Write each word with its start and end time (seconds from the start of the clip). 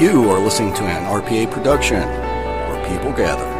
You 0.00 0.28
are 0.28 0.40
listening 0.40 0.74
to 0.74 0.82
an 0.82 1.22
RPA 1.22 1.52
production 1.52 2.02
where 2.02 2.88
people 2.88 3.12
gather. 3.12 3.54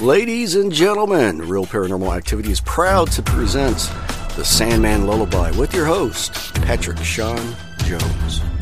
Ladies 0.00 0.54
and 0.54 0.72
gentlemen, 0.72 1.38
Real 1.38 1.66
Paranormal 1.66 2.16
Activity 2.16 2.52
is 2.52 2.60
proud 2.60 3.10
to 3.10 3.22
present 3.22 3.90
the 4.36 4.44
Sandman 4.44 5.08
Lullaby 5.08 5.50
with 5.58 5.74
your 5.74 5.86
host, 5.86 6.54
Patrick 6.62 6.98
Sean 6.98 7.56
Jones. 7.78 8.53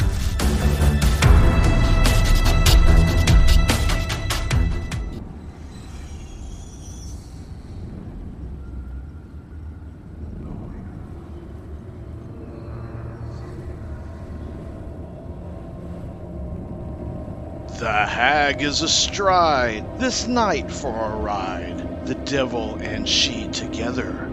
Is 18.42 18.82
astride 18.82 19.86
this 19.98 20.26
night 20.26 20.68
for 20.68 21.06
a 21.12 21.16
ride, 21.16 21.86
the 22.02 22.16
devil 22.16 22.76
and 22.82 23.08
she 23.08 23.46
together. 23.46 24.32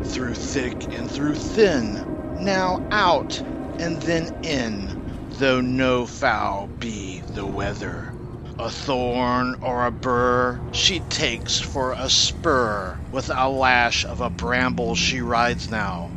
Through 0.00 0.36
thick 0.36 0.86
and 0.92 1.10
through 1.10 1.34
thin, 1.34 2.04
now 2.36 2.78
out 2.92 3.42
and 3.76 4.02
then 4.02 4.30
in, 4.42 4.96
though 5.28 5.60
no 5.60 6.06
foul 6.06 6.68
be 6.68 7.24
the 7.32 7.48
weather. 7.48 8.14
A 8.60 8.70
thorn 8.70 9.56
or 9.60 9.84
a 9.84 9.90
burr 9.90 10.62
she 10.70 11.00
takes 11.00 11.58
for 11.58 11.96
a 11.98 12.08
spur, 12.08 13.00
with 13.10 13.28
a 13.28 13.48
lash 13.48 14.04
of 14.04 14.20
a 14.20 14.30
bramble 14.30 14.94
she 14.94 15.20
rides 15.20 15.68
now 15.68 16.12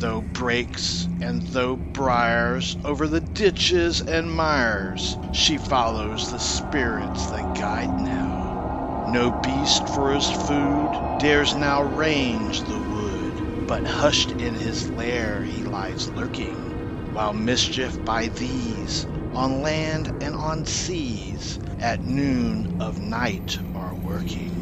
though 0.00 0.22
brakes 0.22 1.10
and 1.20 1.42
though 1.52 1.76
briars 1.76 2.74
over 2.84 3.06
the 3.06 3.20
ditches 3.20 4.00
and 4.00 4.34
mires, 4.34 5.18
she 5.30 5.58
follows 5.58 6.30
the 6.30 6.38
spirits 6.40 7.26
that 7.26 7.52
guide 7.52 8.00
now. 8.00 8.56
No 9.04 9.30
beast 9.30 9.90
for 9.90 10.10
his 10.14 10.30
food 10.30 11.02
dares 11.18 11.54
now 11.54 11.82
range 11.82 12.64
the 12.64 12.78
wood, 12.80 13.42
but 13.66 13.86
hushed 13.86 14.32
in 14.38 14.54
his 14.54 14.88
lair 14.88 15.44
he 15.44 15.62
lies 15.62 16.08
lurking, 16.08 16.72
while 17.10 17.34
mischief 17.34 18.02
by 18.02 18.28
these, 18.28 19.06
on 19.34 19.60
land 19.60 20.10
and 20.18 20.34
on 20.34 20.64
seas, 20.64 21.58
at 21.78 22.02
noon 22.02 22.66
of 22.78 22.98
night 22.98 23.58
are 23.74 23.94
working. 23.94 24.59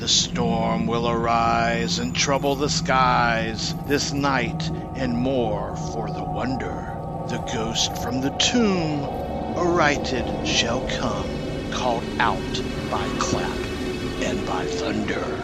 The 0.00 0.08
storm 0.08 0.86
will 0.86 1.06
arise 1.06 1.98
and 1.98 2.14
trouble 2.14 2.56
the 2.56 2.70
skies 2.70 3.74
this 3.84 4.14
night, 4.14 4.70
and 4.94 5.18
more 5.18 5.76
for 5.76 6.10
the 6.10 6.24
wonder. 6.24 6.94
The 7.26 7.38
ghost 7.38 7.98
from 7.98 8.20
the 8.22 8.30
tomb, 8.30 9.10
arighted, 9.54 10.32
shall 10.40 10.80
come, 10.80 11.42
called 11.68 12.06
out 12.18 12.62
by 12.88 13.10
clap 13.18 13.66
and 14.18 14.42
by 14.42 14.68
thunder. 14.68 15.39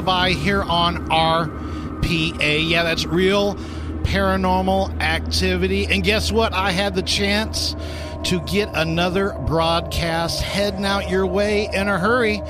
Lullaby 0.00 0.30
here 0.30 0.62
on 0.62 1.10
RPA. 1.10 2.70
Yeah, 2.70 2.84
that's 2.84 3.04
real 3.04 3.54
paranormal 4.02 4.98
activity. 4.98 5.84
And 5.84 6.02
guess 6.02 6.32
what? 6.32 6.54
I 6.54 6.70
had 6.70 6.94
the 6.94 7.02
chance 7.02 7.76
to 8.24 8.40
get 8.46 8.70
another 8.72 9.36
broadcast 9.46 10.42
heading 10.42 10.86
out 10.86 11.10
your 11.10 11.26
way 11.26 11.68
in 11.74 11.86
a 11.86 11.98
hurry. 11.98 12.40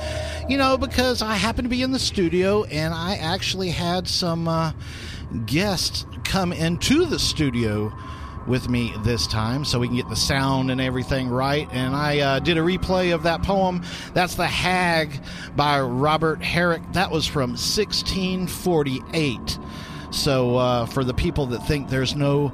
You 0.47 0.57
know, 0.57 0.77
because 0.77 1.21
I 1.21 1.33
happened 1.33 1.65
to 1.65 1.69
be 1.69 1.81
in 1.81 1.91
the 1.91 1.99
studio 1.99 2.63
and 2.63 2.93
I 2.93 3.15
actually 3.15 3.71
had 3.71 4.07
some 4.07 4.47
uh, 4.47 4.71
guests 5.45 6.05
come 6.23 6.53
into 6.53 7.05
the 7.05 7.19
studio 7.19 7.91
with 8.47 8.69
me 8.69 8.93
this 9.03 9.27
time 9.27 9.65
so 9.65 9.79
we 9.79 9.87
can 9.87 9.95
get 9.95 10.09
the 10.09 10.15
sound 10.15 10.71
and 10.71 10.81
everything 10.81 11.29
right. 11.29 11.69
And 11.71 11.95
I 11.95 12.19
uh, 12.19 12.39
did 12.39 12.57
a 12.57 12.61
replay 12.61 13.13
of 13.13 13.21
that 13.23 13.43
poem. 13.43 13.83
That's 14.13 14.35
The 14.35 14.47
Hag 14.47 15.21
by 15.55 15.81
Robert 15.81 16.41
Herrick. 16.41 16.81
That 16.93 17.11
was 17.11 17.27
from 17.27 17.51
1648. 17.51 19.59
So 20.11 20.55
uh, 20.57 20.85
for 20.87 21.03
the 21.03 21.13
people 21.13 21.47
that 21.47 21.67
think 21.67 21.89
there's 21.89 22.15
no 22.15 22.53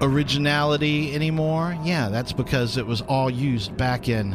originality 0.00 1.14
anymore, 1.14 1.78
yeah, 1.82 2.08
that's 2.08 2.32
because 2.32 2.76
it 2.76 2.86
was 2.86 3.00
all 3.02 3.30
used 3.30 3.76
back 3.76 4.08
in 4.08 4.30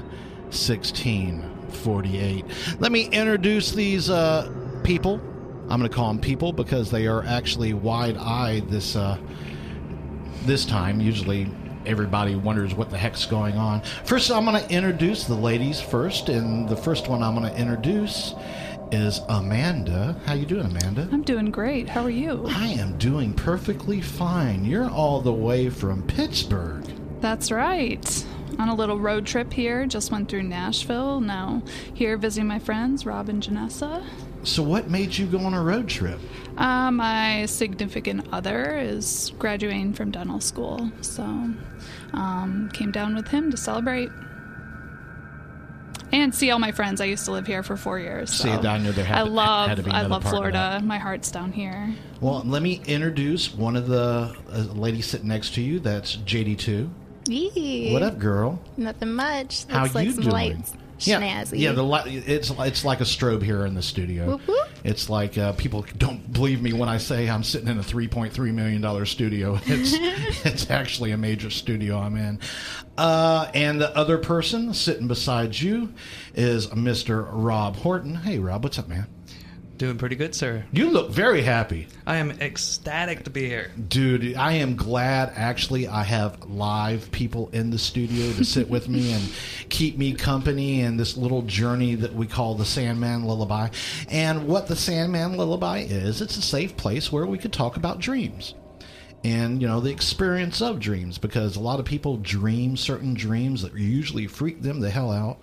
1648. 0.51 2.45
Let 2.79 2.91
me 2.91 3.05
introduce 3.05 3.71
these 3.71 4.09
uh, 4.09 4.51
people. 4.83 5.21
I'm 5.69 5.79
going 5.79 5.89
to 5.89 5.95
call 5.95 6.09
them 6.09 6.19
people 6.19 6.53
because 6.53 6.91
they 6.91 7.07
are 7.07 7.23
actually 7.23 7.73
wide-eyed 7.73 8.69
this 8.69 8.95
uh, 8.95 9.17
this 10.45 10.65
time. 10.65 11.01
Usually 11.01 11.49
everybody 11.85 12.35
wonders 12.35 12.73
what 12.73 12.89
the 12.89 12.97
heck's 12.97 13.25
going 13.25 13.57
on. 13.57 13.81
First, 14.05 14.31
I'm 14.31 14.45
going 14.45 14.61
to 14.61 14.71
introduce 14.71 15.25
the 15.25 15.35
ladies 15.35 15.79
first, 15.81 16.29
and 16.29 16.67
the 16.67 16.75
first 16.75 17.07
one 17.07 17.21
I'm 17.21 17.35
going 17.35 17.51
to 17.51 17.59
introduce 17.59 18.33
is 18.91 19.21
Amanda. 19.29 20.19
How 20.25 20.33
you 20.33 20.45
doing, 20.45 20.65
Amanda? 20.65 21.09
I'm 21.11 21.23
doing 21.23 21.51
great. 21.51 21.89
How 21.89 22.03
are 22.03 22.09
you? 22.09 22.45
I 22.47 22.67
am 22.67 22.97
doing 22.97 23.33
perfectly 23.33 24.01
fine. 24.01 24.63
You're 24.65 24.89
all 24.89 25.21
the 25.21 25.33
way 25.33 25.69
from 25.69 26.03
Pittsburgh. 26.03 26.85
That's 27.19 27.51
right. 27.51 28.25
On 28.59 28.69
a 28.69 28.75
little 28.75 28.99
road 28.99 29.25
trip 29.25 29.51
here. 29.51 29.85
Just 29.85 30.11
went 30.11 30.29
through 30.29 30.43
Nashville. 30.43 31.19
Now 31.19 31.63
here 31.93 32.15
visiting 32.17 32.47
my 32.47 32.59
friends, 32.59 33.05
Rob 33.05 33.27
and 33.27 33.41
Janessa. 33.41 34.05
So, 34.45 34.61
what 34.63 34.89
made 34.89 35.17
you 35.17 35.25
go 35.25 35.39
on 35.39 35.53
a 35.53 35.61
road 35.61 35.89
trip? 35.89 36.19
Uh, 36.57 36.91
my 36.91 37.45
significant 37.47 38.27
other 38.31 38.77
is 38.77 39.33
graduating 39.39 39.93
from 39.93 40.11
dental 40.11 40.39
school, 40.39 40.91
so 41.01 41.23
um, 42.13 42.69
came 42.73 42.91
down 42.91 43.15
with 43.15 43.27
him 43.27 43.49
to 43.51 43.57
celebrate 43.57 44.09
and 46.11 46.33
see 46.33 46.51
all 46.51 46.59
my 46.59 46.71
friends. 46.71 47.01
I 47.01 47.05
used 47.05 47.25
to 47.25 47.31
live 47.31 47.47
here 47.47 47.63
for 47.63 47.75
four 47.75 47.99
years. 47.99 48.31
See, 48.31 48.49
I 48.49 48.77
knew 48.77 48.91
there 48.91 49.03
had 49.03 49.17
I 49.21 49.23
to- 49.25 49.29
love 49.29 49.69
had 49.69 49.77
to 49.77 49.83
be 49.83 49.91
I 49.91 50.03
love 50.03 50.23
Florida. 50.23 50.79
My 50.83 50.97
heart's 50.99 51.31
down 51.31 51.51
here. 51.51 51.93
Well, 52.21 52.43
let 52.45 52.61
me 52.61 52.81
introduce 52.85 53.53
one 53.53 53.75
of 53.75 53.87
the 53.87 54.35
uh, 54.51 54.57
ladies 54.73 55.07
sitting 55.07 55.27
next 55.27 55.55
to 55.55 55.61
you. 55.61 55.79
That's 55.79 56.17
JD2. 56.17 56.89
Yee. 57.27 57.91
What 57.91 58.03
up, 58.03 58.19
girl? 58.19 58.61
Nothing 58.77 59.13
much. 59.13 59.65
How 59.65 59.87
like 59.93 60.05
you 60.05 60.11
some 60.11 60.21
doing? 60.23 60.31
lights. 60.33 60.73
Yeah, 60.99 61.43
yeah. 61.51 61.71
The 61.73 61.83
li- 61.83 62.23
it's 62.25 62.49
it's 62.51 62.85
like 62.85 63.01
a 63.01 63.05
strobe 63.05 63.43
here 63.43 63.65
in 63.65 63.73
the 63.73 63.81
studio. 63.81 64.27
Whoop, 64.27 64.47
whoop. 64.47 64.69
It's 64.83 65.09
like 65.09 65.37
uh, 65.37 65.53
people 65.53 65.85
don't 65.97 66.31
believe 66.31 66.61
me 66.61 66.73
when 66.73 66.87
I 66.87 66.97
say 66.97 67.29
I'm 67.29 67.43
sitting 67.43 67.67
in 67.67 67.77
a 67.77 67.83
3.3 67.83 68.53
million 68.53 68.81
dollar 68.81 69.05
studio. 69.05 69.59
It's 69.65 69.93
it's 70.45 70.69
actually 70.69 71.11
a 71.11 71.17
major 71.17 71.49
studio 71.49 71.97
I'm 71.99 72.15
in. 72.15 72.39
Uh, 72.97 73.49
and 73.53 73.81
the 73.81 73.95
other 73.97 74.17
person 74.17 74.73
sitting 74.73 75.07
beside 75.07 75.59
you 75.59 75.93
is 76.33 76.67
Mr. 76.67 77.27
Rob 77.31 77.75
Horton. 77.77 78.15
Hey, 78.15 78.39
Rob, 78.39 78.63
what's 78.63 78.79
up, 78.79 78.87
man? 78.87 79.07
Doing 79.77 79.97
pretty 79.97 80.15
good, 80.15 80.33
sir. 80.33 80.63
You 80.71 80.89
look 80.89 81.11
very 81.11 81.41
happy. 81.41 81.87
I 82.07 82.17
am 82.17 82.31
ecstatic 82.31 83.25
to 83.25 83.29
be 83.29 83.45
here. 83.45 83.71
Dude, 83.89 84.35
I 84.37 84.53
am 84.53 84.77
glad 84.77 85.33
actually 85.35 85.87
I 85.87 86.03
have 86.03 86.45
live 86.45 87.11
people 87.11 87.49
in 87.51 87.71
the 87.71 87.77
studio 87.77 88.31
to 88.33 88.45
sit 88.45 88.69
with 88.69 88.87
me 88.87 89.11
and 89.11 89.23
keep 89.67 89.97
me 89.97 90.13
company 90.13 90.79
in 90.79 90.95
this 90.95 91.17
little 91.17 91.41
journey 91.41 91.95
that 91.95 92.13
we 92.13 92.25
call 92.25 92.55
the 92.55 92.63
Sandman 92.63 93.25
Lullaby. 93.25 93.67
And 94.09 94.47
what 94.47 94.67
the 94.67 94.77
Sandman 94.77 95.35
Lullaby 95.35 95.79
is, 95.79 96.21
it's 96.21 96.37
a 96.37 96.41
safe 96.41 96.77
place 96.77 97.11
where 97.11 97.25
we 97.25 97.37
could 97.37 97.51
talk 97.51 97.75
about 97.75 97.99
dreams 97.99 98.55
and 99.25 99.59
you 99.59 99.67
know 99.67 99.79
the 99.79 99.89
experience 99.89 100.61
of 100.61 100.79
dreams 100.79 101.17
because 101.17 101.55
a 101.55 101.59
lot 101.59 101.79
of 101.79 101.85
people 101.85 102.17
dream 102.17 102.77
certain 102.77 103.15
dreams 103.15 103.63
that 103.63 103.73
usually 103.73 104.27
freak 104.27 104.61
them 104.61 104.79
the 104.79 104.89
hell 104.89 105.11
out 105.11 105.39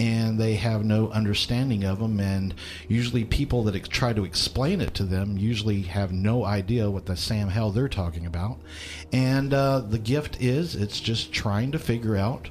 and 0.00 0.40
they 0.40 0.54
have 0.54 0.82
no 0.82 1.10
understanding 1.10 1.84
of 1.84 1.98
them 1.98 2.18
and 2.20 2.54
usually 2.88 3.22
people 3.22 3.62
that 3.64 3.76
ex- 3.76 3.86
try 3.86 4.14
to 4.14 4.24
explain 4.24 4.80
it 4.80 4.94
to 4.94 5.04
them 5.04 5.36
usually 5.36 5.82
have 5.82 6.10
no 6.10 6.42
idea 6.42 6.90
what 6.90 7.04
the 7.04 7.14
sam 7.14 7.48
hell 7.48 7.70
they're 7.70 7.86
talking 7.86 8.24
about 8.24 8.58
and 9.12 9.52
uh, 9.52 9.78
the 9.80 9.98
gift 9.98 10.40
is 10.40 10.74
it's 10.74 11.00
just 11.00 11.32
trying 11.32 11.70
to 11.70 11.78
figure 11.78 12.16
out 12.16 12.48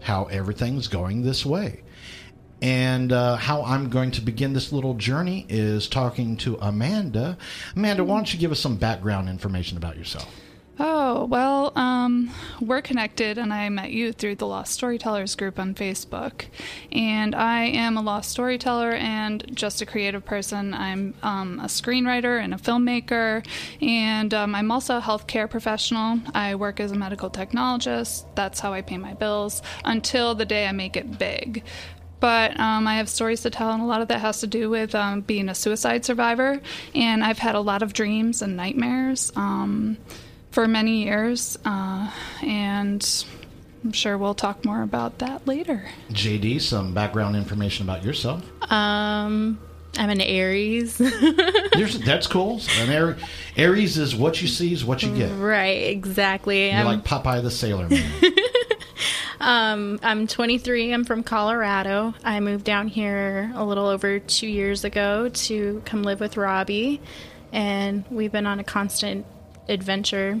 how 0.00 0.24
everything's 0.24 0.88
going 0.88 1.22
this 1.22 1.46
way 1.46 1.80
and 2.60 3.12
uh, 3.12 3.36
how 3.36 3.62
I'm 3.62 3.90
going 3.90 4.10
to 4.12 4.22
begin 4.22 4.54
this 4.54 4.72
little 4.72 4.94
journey 4.94 5.44
is 5.50 5.86
talking 5.86 6.38
to 6.38 6.56
Amanda. 6.62 7.36
Amanda, 7.76 8.04
why 8.04 8.16
don't 8.16 8.32
you 8.32 8.40
give 8.40 8.52
us 8.52 8.60
some 8.60 8.76
background 8.76 9.28
information 9.28 9.76
about 9.76 9.98
yourself? 9.98 10.34
Oh, 10.76 11.26
well, 11.26 11.72
um, 11.76 12.30
we're 12.60 12.82
connected, 12.82 13.38
and 13.38 13.52
I 13.54 13.68
met 13.68 13.92
you 13.92 14.12
through 14.12 14.34
the 14.36 14.46
Lost 14.46 14.72
Storytellers 14.72 15.36
group 15.36 15.60
on 15.60 15.72
Facebook. 15.72 16.46
And 16.90 17.32
I 17.32 17.66
am 17.66 17.96
a 17.96 18.02
lost 18.02 18.32
storyteller 18.32 18.90
and 18.90 19.44
just 19.54 19.82
a 19.82 19.86
creative 19.86 20.24
person. 20.24 20.74
I'm 20.74 21.14
um, 21.22 21.60
a 21.60 21.66
screenwriter 21.66 22.42
and 22.42 22.52
a 22.52 22.56
filmmaker, 22.56 23.46
and 23.80 24.34
um, 24.34 24.56
I'm 24.56 24.72
also 24.72 24.98
a 24.98 25.00
healthcare 25.00 25.48
professional. 25.48 26.18
I 26.34 26.56
work 26.56 26.80
as 26.80 26.90
a 26.90 26.96
medical 26.96 27.30
technologist. 27.30 28.24
That's 28.34 28.58
how 28.58 28.72
I 28.72 28.82
pay 28.82 28.98
my 28.98 29.14
bills 29.14 29.62
until 29.84 30.34
the 30.34 30.44
day 30.44 30.66
I 30.66 30.72
make 30.72 30.96
it 30.96 31.20
big. 31.20 31.62
But 32.18 32.58
um, 32.58 32.88
I 32.88 32.96
have 32.96 33.08
stories 33.08 33.42
to 33.42 33.50
tell, 33.50 33.70
and 33.70 33.82
a 33.82 33.86
lot 33.86 34.00
of 34.00 34.08
that 34.08 34.20
has 34.20 34.40
to 34.40 34.48
do 34.48 34.70
with 34.70 34.96
um, 34.96 35.20
being 35.20 35.48
a 35.48 35.54
suicide 35.54 36.04
survivor. 36.04 36.60
And 36.96 37.22
I've 37.22 37.38
had 37.38 37.54
a 37.54 37.60
lot 37.60 37.82
of 37.82 37.92
dreams 37.92 38.42
and 38.42 38.56
nightmares. 38.56 39.30
Um, 39.36 39.98
for 40.54 40.68
many 40.68 41.02
years, 41.02 41.58
uh, 41.64 42.08
and 42.40 43.24
I'm 43.82 43.90
sure 43.90 44.16
we'll 44.16 44.36
talk 44.36 44.64
more 44.64 44.82
about 44.82 45.18
that 45.18 45.48
later. 45.48 45.84
JD, 46.12 46.60
some 46.60 46.94
background 46.94 47.34
information 47.34 47.84
about 47.84 48.04
yourself. 48.04 48.40
Um, 48.70 49.58
I'm 49.98 50.10
an 50.10 50.20
Aries. 50.20 51.00
You're, 51.76 51.88
that's 51.88 52.28
cool. 52.28 52.60
An 52.78 52.88
Aries, 52.88 53.22
Aries 53.56 53.98
is 53.98 54.14
what 54.14 54.40
you 54.40 54.46
see 54.46 54.72
is 54.72 54.84
what 54.84 55.02
you 55.02 55.12
get. 55.16 55.32
right, 55.32 55.88
exactly. 55.90 56.70
You're 56.70 56.78
I'm, 56.78 56.86
like 56.86 57.04
Popeye 57.04 57.42
the 57.42 57.50
Sailor 57.50 57.88
Man. 57.88 58.12
um, 59.40 59.98
I'm 60.04 60.28
23. 60.28 60.94
I'm 60.94 61.04
from 61.04 61.24
Colorado. 61.24 62.14
I 62.22 62.38
moved 62.38 62.64
down 62.64 62.86
here 62.86 63.50
a 63.56 63.64
little 63.64 63.86
over 63.86 64.20
two 64.20 64.46
years 64.46 64.84
ago 64.84 65.30
to 65.30 65.82
come 65.84 66.04
live 66.04 66.20
with 66.20 66.36
Robbie, 66.36 67.00
and 67.52 68.04
we've 68.08 68.30
been 68.30 68.46
on 68.46 68.60
a 68.60 68.64
constant 68.64 69.26
adventure. 69.68 70.40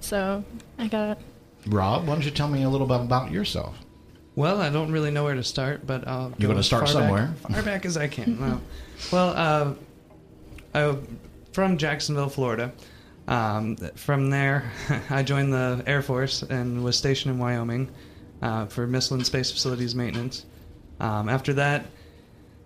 So 0.00 0.44
I 0.78 0.88
got 0.88 1.18
Rob, 1.66 2.06
why 2.06 2.14
don't 2.14 2.24
you 2.24 2.30
tell 2.30 2.48
me 2.48 2.62
a 2.62 2.68
little 2.68 2.86
bit 2.86 3.00
about 3.00 3.30
yourself? 3.30 3.78
Well, 4.36 4.60
I 4.60 4.70
don't 4.70 4.92
really 4.92 5.10
know 5.10 5.24
where 5.24 5.34
to 5.34 5.42
start, 5.42 5.86
but 5.86 6.06
I'll. 6.06 6.32
You're 6.38 6.48
go 6.48 6.54
gonna 6.54 6.62
start 6.62 6.88
somewhere. 6.88 7.34
Back, 7.42 7.52
far 7.52 7.62
back 7.62 7.84
as 7.84 7.96
I 7.96 8.06
can. 8.06 8.40
well, 8.40 8.60
well, 9.12 9.28
uh, 9.36 9.74
I'm 10.74 11.18
from 11.52 11.76
Jacksonville, 11.76 12.28
Florida. 12.28 12.72
Um, 13.26 13.76
from 13.96 14.30
there, 14.30 14.70
I 15.10 15.22
joined 15.22 15.52
the 15.52 15.82
Air 15.86 16.02
Force 16.02 16.42
and 16.42 16.84
was 16.84 16.96
stationed 16.96 17.34
in 17.34 17.40
Wyoming 17.40 17.90
uh, 18.40 18.66
for 18.66 18.86
missile 18.86 19.16
and 19.16 19.26
space 19.26 19.50
facilities 19.50 19.94
maintenance. 19.94 20.46
Um, 21.00 21.28
after 21.28 21.52
that, 21.54 21.86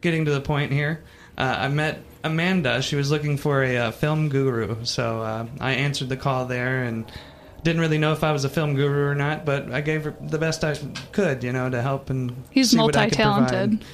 getting 0.02 0.26
to 0.26 0.31
the 0.31 0.40
point 0.40 0.72
here, 0.72 1.02
uh, 1.38 1.56
I 1.58 1.69
met 1.69 2.02
Amanda. 2.25 2.83
She 2.83 2.97
was 2.97 3.11
looking 3.11 3.37
for 3.37 3.63
a 3.63 3.77
uh, 3.77 3.91
film 3.91 4.29
guru, 4.29 4.85
so 4.85 5.21
uh, 5.21 5.47
I 5.61 5.73
answered 5.73 6.09
the 6.09 6.17
call 6.17 6.47
there 6.47 6.85
and 6.85 7.11
didn't 7.63 7.81
really 7.81 7.99
know 7.99 8.13
if 8.13 8.25
I 8.25 8.33
was 8.33 8.45
a 8.45 8.49
film 8.49 8.75
guru 8.75 9.07
or 9.09 9.15
not, 9.15 9.45
but 9.45 9.71
I 9.71 9.81
gave 9.81 10.05
her 10.05 10.15
the 10.21 10.39
best 10.39 10.65
I 10.65 10.77
could, 11.13 11.45
you 11.45 11.53
know, 11.53 11.71
to 11.71 11.81
help 11.81 12.11
and 12.11 12.35
He's 12.51 12.71
see 12.71 12.79
what 12.79 12.97
I 12.97 13.09
could 13.09 13.19
multi-talented. 13.19 13.71
provide. 13.81 13.87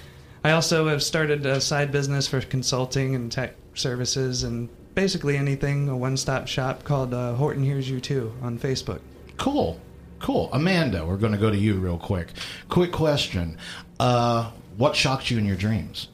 I 0.45 0.53
also 0.53 0.89
have 0.89 1.03
started 1.03 1.45
a 1.45 1.61
side 1.61 1.93
business 1.93 2.27
for 2.27 2.41
consulting 2.41 3.15
and 3.15 3.31
tech 3.31 3.55
services 3.75 4.43
and 4.45 4.69
basically 4.95 5.37
anything, 5.37 5.89
a 5.89 5.97
one-stop 5.97 6.49
shop 6.49 6.85
called 6.85 7.13
uh, 7.13 7.35
Horton 7.35 7.63
Hears 7.63 7.91
You 7.91 8.01
Too 8.01 8.33
on 8.43 8.59
Facebook. 8.59 9.01
Cool. 9.37 9.79
Cool. 10.21 10.49
Amanda, 10.53 11.05
we're 11.07 11.17
going 11.17 11.33
to 11.33 11.39
go 11.39 11.51
to 11.51 11.57
you 11.57 11.75
real 11.75 11.99
quick. 11.99 12.29
Quick 12.69 12.91
question. 12.93 13.57
Uh, 14.01 14.51
what 14.77 14.97
shocked 14.97 15.31
you 15.31 15.39
in 15.39 15.45
your 15.45 15.57
dreams? 15.57 16.09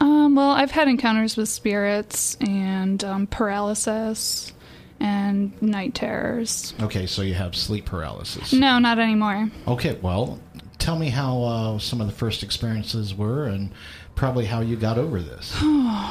Um, 0.00 0.34
well, 0.34 0.50
I've 0.50 0.70
had 0.70 0.88
encounters 0.88 1.36
with 1.36 1.48
spirits 1.48 2.36
and 2.40 3.02
um, 3.04 3.26
paralysis 3.26 4.52
and 5.00 5.60
night 5.62 5.94
terrors. 5.94 6.74
Okay, 6.80 7.06
so 7.06 7.22
you 7.22 7.34
have 7.34 7.54
sleep 7.54 7.84
paralysis. 7.84 8.52
No, 8.52 8.78
not 8.78 8.98
anymore. 8.98 9.50
Okay, 9.66 9.98
well, 10.00 10.40
tell 10.78 10.96
me 10.96 11.08
how 11.10 11.42
uh, 11.42 11.78
some 11.78 12.00
of 12.00 12.06
the 12.06 12.12
first 12.12 12.42
experiences 12.42 13.14
were 13.14 13.46
and 13.46 13.70
probably 14.14 14.44
how 14.46 14.60
you 14.60 14.76
got 14.76 14.98
over 14.98 15.20
this. 15.20 15.54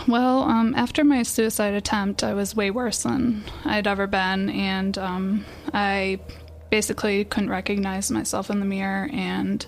Well, 0.06 0.44
um, 0.44 0.74
after 0.76 1.06
my 1.06 1.24
suicide 1.24 1.74
attempt, 1.74 2.26
I 2.26 2.34
was 2.34 2.54
way 2.56 2.72
worse 2.72 3.04
than 3.04 3.42
I'd 3.64 3.88
ever 3.88 4.06
been, 4.06 4.50
and 4.50 4.98
um, 4.98 5.46
I 5.74 6.20
basically 6.70 7.24
couldn't 7.24 7.50
recognize 7.50 8.12
myself 8.12 8.50
in 8.50 8.60
the 8.60 8.66
mirror. 8.66 9.10
And 9.14 9.66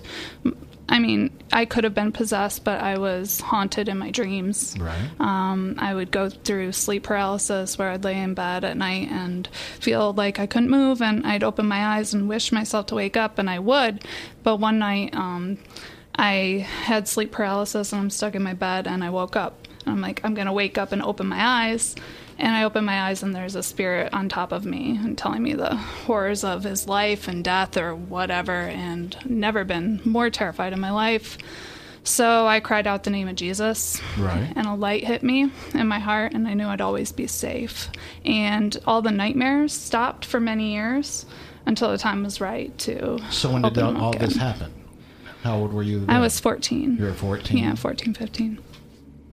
I 0.88 0.98
mean, 1.00 1.30
I 1.52 1.64
could 1.64 1.84
have 1.84 1.94
been 1.94 2.12
possessed, 2.12 2.62
but 2.62 2.80
I 2.80 2.98
was 2.98 3.40
haunted 3.40 3.88
in 3.88 3.98
my 3.98 4.10
dreams. 4.10 4.76
Right. 4.78 5.10
Um, 5.18 5.74
I 5.78 5.94
would 5.94 6.10
go 6.10 6.28
through 6.28 6.72
sleep 6.72 7.02
paralysis 7.02 7.76
where 7.76 7.90
I'd 7.90 8.04
lay 8.04 8.20
in 8.20 8.34
bed 8.34 8.64
at 8.64 8.76
night 8.76 9.08
and 9.10 9.48
feel 9.80 10.12
like 10.12 10.38
I 10.38 10.46
couldn't 10.46 10.70
move, 10.70 11.02
and 11.02 11.26
I'd 11.26 11.42
open 11.42 11.66
my 11.66 11.96
eyes 11.96 12.14
and 12.14 12.28
wish 12.28 12.52
myself 12.52 12.86
to 12.86 12.94
wake 12.94 13.16
up, 13.16 13.38
and 13.38 13.50
I 13.50 13.58
would. 13.58 14.04
But 14.42 14.56
one 14.56 14.78
night, 14.78 15.14
um, 15.14 15.58
I 16.14 16.66
had 16.84 17.08
sleep 17.08 17.32
paralysis 17.32 17.92
and 17.92 18.00
I'm 18.00 18.10
stuck 18.10 18.34
in 18.34 18.42
my 18.42 18.54
bed, 18.54 18.86
and 18.86 19.02
I 19.02 19.10
woke 19.10 19.36
up. 19.36 19.66
I'm 19.86 20.00
like, 20.00 20.20
I'm 20.24 20.34
gonna 20.34 20.52
wake 20.52 20.78
up 20.78 20.92
and 20.92 21.02
open 21.02 21.26
my 21.26 21.44
eyes. 21.44 21.94
And 22.38 22.54
I 22.54 22.64
open 22.64 22.84
my 22.84 23.02
eyes, 23.08 23.22
and 23.22 23.34
there's 23.34 23.54
a 23.54 23.62
spirit 23.62 24.12
on 24.12 24.28
top 24.28 24.52
of 24.52 24.66
me 24.66 24.98
and 25.02 25.16
telling 25.16 25.42
me 25.42 25.54
the 25.54 25.74
horrors 25.74 26.44
of 26.44 26.64
his 26.64 26.86
life 26.86 27.28
and 27.28 27.42
death 27.42 27.76
or 27.78 27.94
whatever, 27.94 28.52
and 28.52 29.16
never 29.24 29.64
been 29.64 30.00
more 30.04 30.28
terrified 30.28 30.72
in 30.74 30.80
my 30.80 30.90
life. 30.90 31.38
So 32.04 32.46
I 32.46 32.60
cried 32.60 32.86
out 32.86 33.02
the 33.04 33.10
name 33.10 33.26
of 33.26 33.34
Jesus 33.36 34.00
Right. 34.18 34.52
and 34.54 34.66
a 34.66 34.74
light 34.74 35.02
hit 35.04 35.22
me 35.22 35.50
in 35.74 35.88
my 35.88 35.98
heart 35.98 36.34
and 36.34 36.46
i 36.46 36.54
knew 36.54 36.68
i'd 36.68 36.80
always 36.80 37.10
be 37.10 37.26
safe 37.26 37.88
and 38.24 38.76
all 38.86 39.02
the 39.02 39.10
nightmares 39.10 39.72
stopped 39.72 40.24
for 40.24 40.38
many 40.38 40.72
years 40.72 41.26
until 41.66 41.90
the 41.90 41.98
time 41.98 42.22
was 42.22 42.40
right 42.40 42.76
to 42.78 43.18
So 43.32 43.50
when 43.52 43.62
did 43.62 43.76
all, 43.78 44.12
this 44.12 44.36
happen? 44.36 44.72
How 45.42 45.56
old 45.58 45.72
were 45.72 45.82
you? 45.82 46.04
i 46.08 46.20
was 46.20 46.38
14 46.38 46.96
You 46.96 47.06
were 47.06 47.12
14? 47.12 47.58
yeah 47.58 47.74
14 47.74 48.14
15 48.14 48.58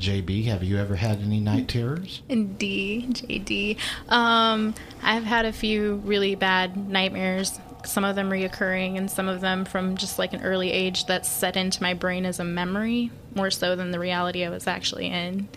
JB, 0.00 0.46
have 0.46 0.64
you 0.64 0.78
ever 0.78 0.96
had 0.96 1.20
any 1.20 1.40
night 1.40 1.68
terrors? 1.68 2.22
D, 2.28 3.06
JD. 3.10 3.76
Um, 4.08 4.74
I've 5.02 5.24
had 5.24 5.44
a 5.44 5.52
few 5.52 5.96
really 6.04 6.34
bad 6.34 6.76
nightmares. 6.88 7.58
some 7.84 8.04
of 8.04 8.14
them 8.14 8.28
reoccurring 8.30 8.98
and 8.98 9.10
some 9.10 9.26
of 9.28 9.40
them 9.40 9.64
from 9.64 9.96
just 9.96 10.18
like 10.18 10.32
an 10.34 10.42
early 10.42 10.70
age 10.70 11.06
that's 11.06 11.28
set 11.28 11.56
into 11.56 11.82
my 11.82 11.94
brain 11.94 12.26
as 12.26 12.38
a 12.38 12.44
memory 12.44 13.10
more 13.34 13.50
so 13.50 13.74
than 13.74 13.90
the 13.90 13.98
reality 13.98 14.44
I 14.44 14.50
was 14.50 14.66
actually 14.66 15.06
in. 15.06 15.48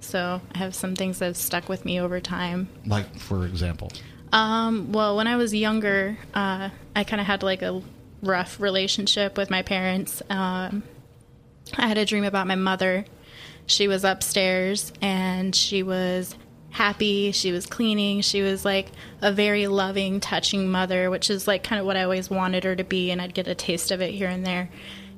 So 0.00 0.40
I 0.54 0.58
have 0.58 0.74
some 0.74 0.96
things 0.96 1.18
that 1.20 1.26
have 1.26 1.36
stuck 1.36 1.68
with 1.68 1.84
me 1.84 2.00
over 2.00 2.20
time. 2.20 2.68
Like, 2.86 3.18
for 3.18 3.46
example, 3.46 3.90
Um, 4.32 4.92
well, 4.92 5.16
when 5.16 5.26
I 5.26 5.36
was 5.36 5.54
younger, 5.54 6.18
uh, 6.34 6.70
I 6.94 7.04
kind 7.04 7.20
of 7.20 7.26
had 7.26 7.42
like 7.42 7.62
a 7.62 7.80
rough 8.22 8.60
relationship 8.60 9.36
with 9.38 9.48
my 9.50 9.62
parents. 9.62 10.20
Um, 10.28 10.82
I 11.76 11.86
had 11.88 11.96
a 11.98 12.04
dream 12.04 12.24
about 12.24 12.46
my 12.46 12.54
mother. 12.56 13.04
She 13.68 13.86
was 13.86 14.02
upstairs 14.02 14.92
and 15.00 15.54
she 15.54 15.84
was 15.84 16.34
happy. 16.70 17.30
She 17.30 17.52
was 17.52 17.66
cleaning. 17.66 18.22
She 18.22 18.42
was 18.42 18.64
like 18.64 18.90
a 19.22 19.30
very 19.30 19.68
loving, 19.68 20.18
touching 20.18 20.68
mother, 20.68 21.08
which 21.10 21.30
is 21.30 21.46
like 21.46 21.62
kind 21.62 21.78
of 21.78 21.86
what 21.86 21.96
I 21.96 22.02
always 22.02 22.28
wanted 22.28 22.64
her 22.64 22.74
to 22.74 22.84
be, 22.84 23.12
and 23.12 23.22
I'd 23.22 23.34
get 23.34 23.46
a 23.46 23.54
taste 23.54 23.92
of 23.92 24.00
it 24.00 24.12
here 24.12 24.28
and 24.28 24.44
there. 24.44 24.68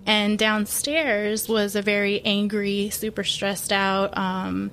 And 0.05 0.39
downstairs 0.39 1.49
was 1.49 1.75
a 1.75 1.83
very 1.83 2.21
angry, 2.25 2.91
super 2.91 3.25
stressed 3.25 3.73
out 3.73 4.17
um, 4.19 4.71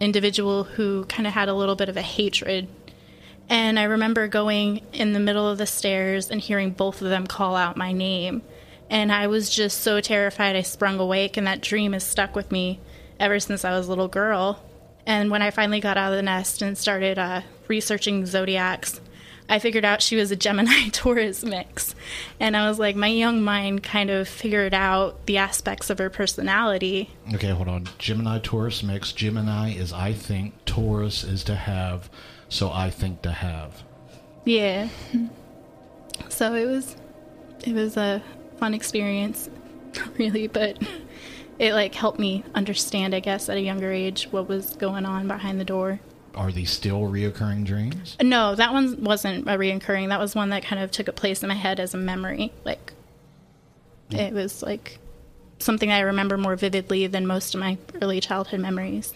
individual 0.00 0.64
who 0.64 1.04
kind 1.04 1.26
of 1.26 1.34
had 1.34 1.48
a 1.50 1.54
little 1.54 1.76
bit 1.76 1.90
of 1.90 1.96
a 1.98 2.02
hatred 2.02 2.68
and 3.48 3.78
I 3.78 3.84
remember 3.84 4.26
going 4.26 4.82
in 4.92 5.12
the 5.12 5.20
middle 5.20 5.48
of 5.48 5.58
the 5.58 5.66
stairs 5.66 6.30
and 6.30 6.40
hearing 6.40 6.70
both 6.70 7.00
of 7.00 7.08
them 7.08 7.26
call 7.26 7.54
out 7.54 7.76
my 7.76 7.92
name. 7.92 8.42
And 8.90 9.12
I 9.12 9.28
was 9.28 9.50
just 9.50 9.80
so 9.80 10.00
terrified 10.00 10.56
I 10.56 10.62
sprung 10.62 10.98
awake, 11.00 11.36
and 11.36 11.46
that 11.46 11.60
dream 11.60 11.92
has 11.92 12.04
stuck 12.04 12.36
with 12.36 12.52
me 12.52 12.80
ever 13.20 13.38
since 13.40 13.64
I 13.64 13.76
was 13.76 13.86
a 13.86 13.88
little 13.90 14.08
girl. 14.08 14.62
And 15.06 15.30
when 15.30 15.42
I 15.42 15.50
finally 15.50 15.80
got 15.80 15.96
out 15.96 16.12
of 16.12 16.16
the 16.16 16.22
nest 16.22 16.62
and 16.62 16.76
started 16.76 17.18
uh, 17.18 17.42
researching 17.68 18.26
zodiacs, 18.26 19.00
I 19.48 19.60
figured 19.60 19.84
out 19.84 20.02
she 20.02 20.16
was 20.16 20.32
a 20.32 20.36
Gemini 20.36 20.88
Taurus 20.92 21.44
mix. 21.44 21.94
And 22.40 22.56
I 22.56 22.68
was 22.68 22.80
like, 22.80 22.96
my 22.96 23.06
young 23.06 23.42
mind 23.42 23.84
kind 23.84 24.10
of 24.10 24.26
figured 24.26 24.74
out 24.74 25.24
the 25.26 25.38
aspects 25.38 25.88
of 25.88 25.98
her 25.98 26.10
personality. 26.10 27.10
okay, 27.34 27.50
hold 27.50 27.68
on. 27.68 27.86
Gemini 27.98 28.40
Taurus 28.40 28.82
mix. 28.82 29.12
Gemini 29.12 29.70
is 29.74 29.92
I 29.92 30.12
think, 30.12 30.52
Taurus 30.64 31.22
is 31.22 31.44
to 31.44 31.54
have, 31.54 32.10
so 32.48 32.72
I 32.72 32.90
think 32.90 33.22
to 33.22 33.30
have. 33.32 33.82
Yeah. 34.44 34.88
So 36.30 36.54
it 36.54 36.64
was 36.64 36.96
it 37.64 37.74
was 37.74 37.98
a 37.98 38.22
fun 38.58 38.72
experience 38.72 39.50
really, 40.18 40.46
but 40.46 40.78
it 41.58 41.72
like 41.72 41.94
helped 41.94 42.18
me 42.18 42.44
understand, 42.54 43.14
I 43.14 43.20
guess, 43.20 43.48
at 43.48 43.56
a 43.56 43.60
younger 43.60 43.92
age 43.92 44.28
what 44.30 44.48
was 44.48 44.76
going 44.76 45.06
on 45.06 45.28
behind 45.28 45.60
the 45.60 45.64
door. 45.64 46.00
Are 46.34 46.52
these 46.52 46.70
still 46.70 47.02
reoccurring 47.02 47.64
dreams? 47.64 48.16
No, 48.22 48.54
that 48.54 48.72
one 48.72 49.02
wasn't 49.02 49.46
a 49.46 49.52
reoccurring. 49.52 50.08
That 50.08 50.20
was 50.20 50.34
one 50.34 50.50
that 50.50 50.62
kind 50.62 50.82
of 50.82 50.90
took 50.90 51.08
a 51.08 51.12
place 51.12 51.42
in 51.42 51.48
my 51.48 51.54
head 51.54 51.80
as 51.80 51.94
a 51.94 51.98
memory. 51.98 52.52
Like 52.64 52.92
hmm. 54.10 54.16
it 54.16 54.34
was 54.34 54.62
like 54.62 54.98
something 55.58 55.90
I 55.90 56.00
remember 56.00 56.36
more 56.36 56.56
vividly 56.56 57.06
than 57.06 57.26
most 57.26 57.54
of 57.54 57.60
my 57.60 57.78
early 58.02 58.20
childhood 58.20 58.60
memories. 58.60 59.14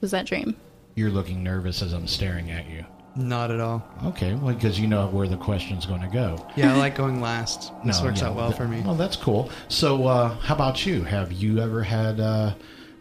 Was 0.00 0.12
that 0.12 0.26
dream? 0.26 0.56
You're 0.94 1.10
looking 1.10 1.42
nervous 1.42 1.82
as 1.82 1.92
I'm 1.92 2.06
staring 2.06 2.50
at 2.50 2.68
you. 2.68 2.84
Not 3.16 3.50
at 3.52 3.60
all. 3.60 3.86
Okay, 4.06 4.34
well, 4.34 4.54
because 4.54 4.78
you 4.78 4.88
know 4.88 5.06
where 5.06 5.28
the 5.28 5.36
question's 5.36 5.86
going 5.86 6.00
to 6.00 6.08
go. 6.08 6.44
Yeah, 6.56 6.74
I 6.74 6.76
like 6.76 6.96
going 6.96 7.20
last. 7.20 7.72
This 7.84 8.00
No, 8.00 8.06
works 8.06 8.20
yeah, 8.22 8.28
out 8.28 8.36
well 8.36 8.50
for 8.50 8.66
me. 8.66 8.80
Well, 8.80 8.94
that's 8.96 9.16
cool. 9.16 9.50
So, 9.68 10.06
uh, 10.06 10.30
how 10.36 10.54
about 10.54 10.84
you? 10.84 11.04
Have 11.04 11.32
you 11.32 11.60
ever 11.60 11.82
had 11.84 12.18
uh, 12.18 12.54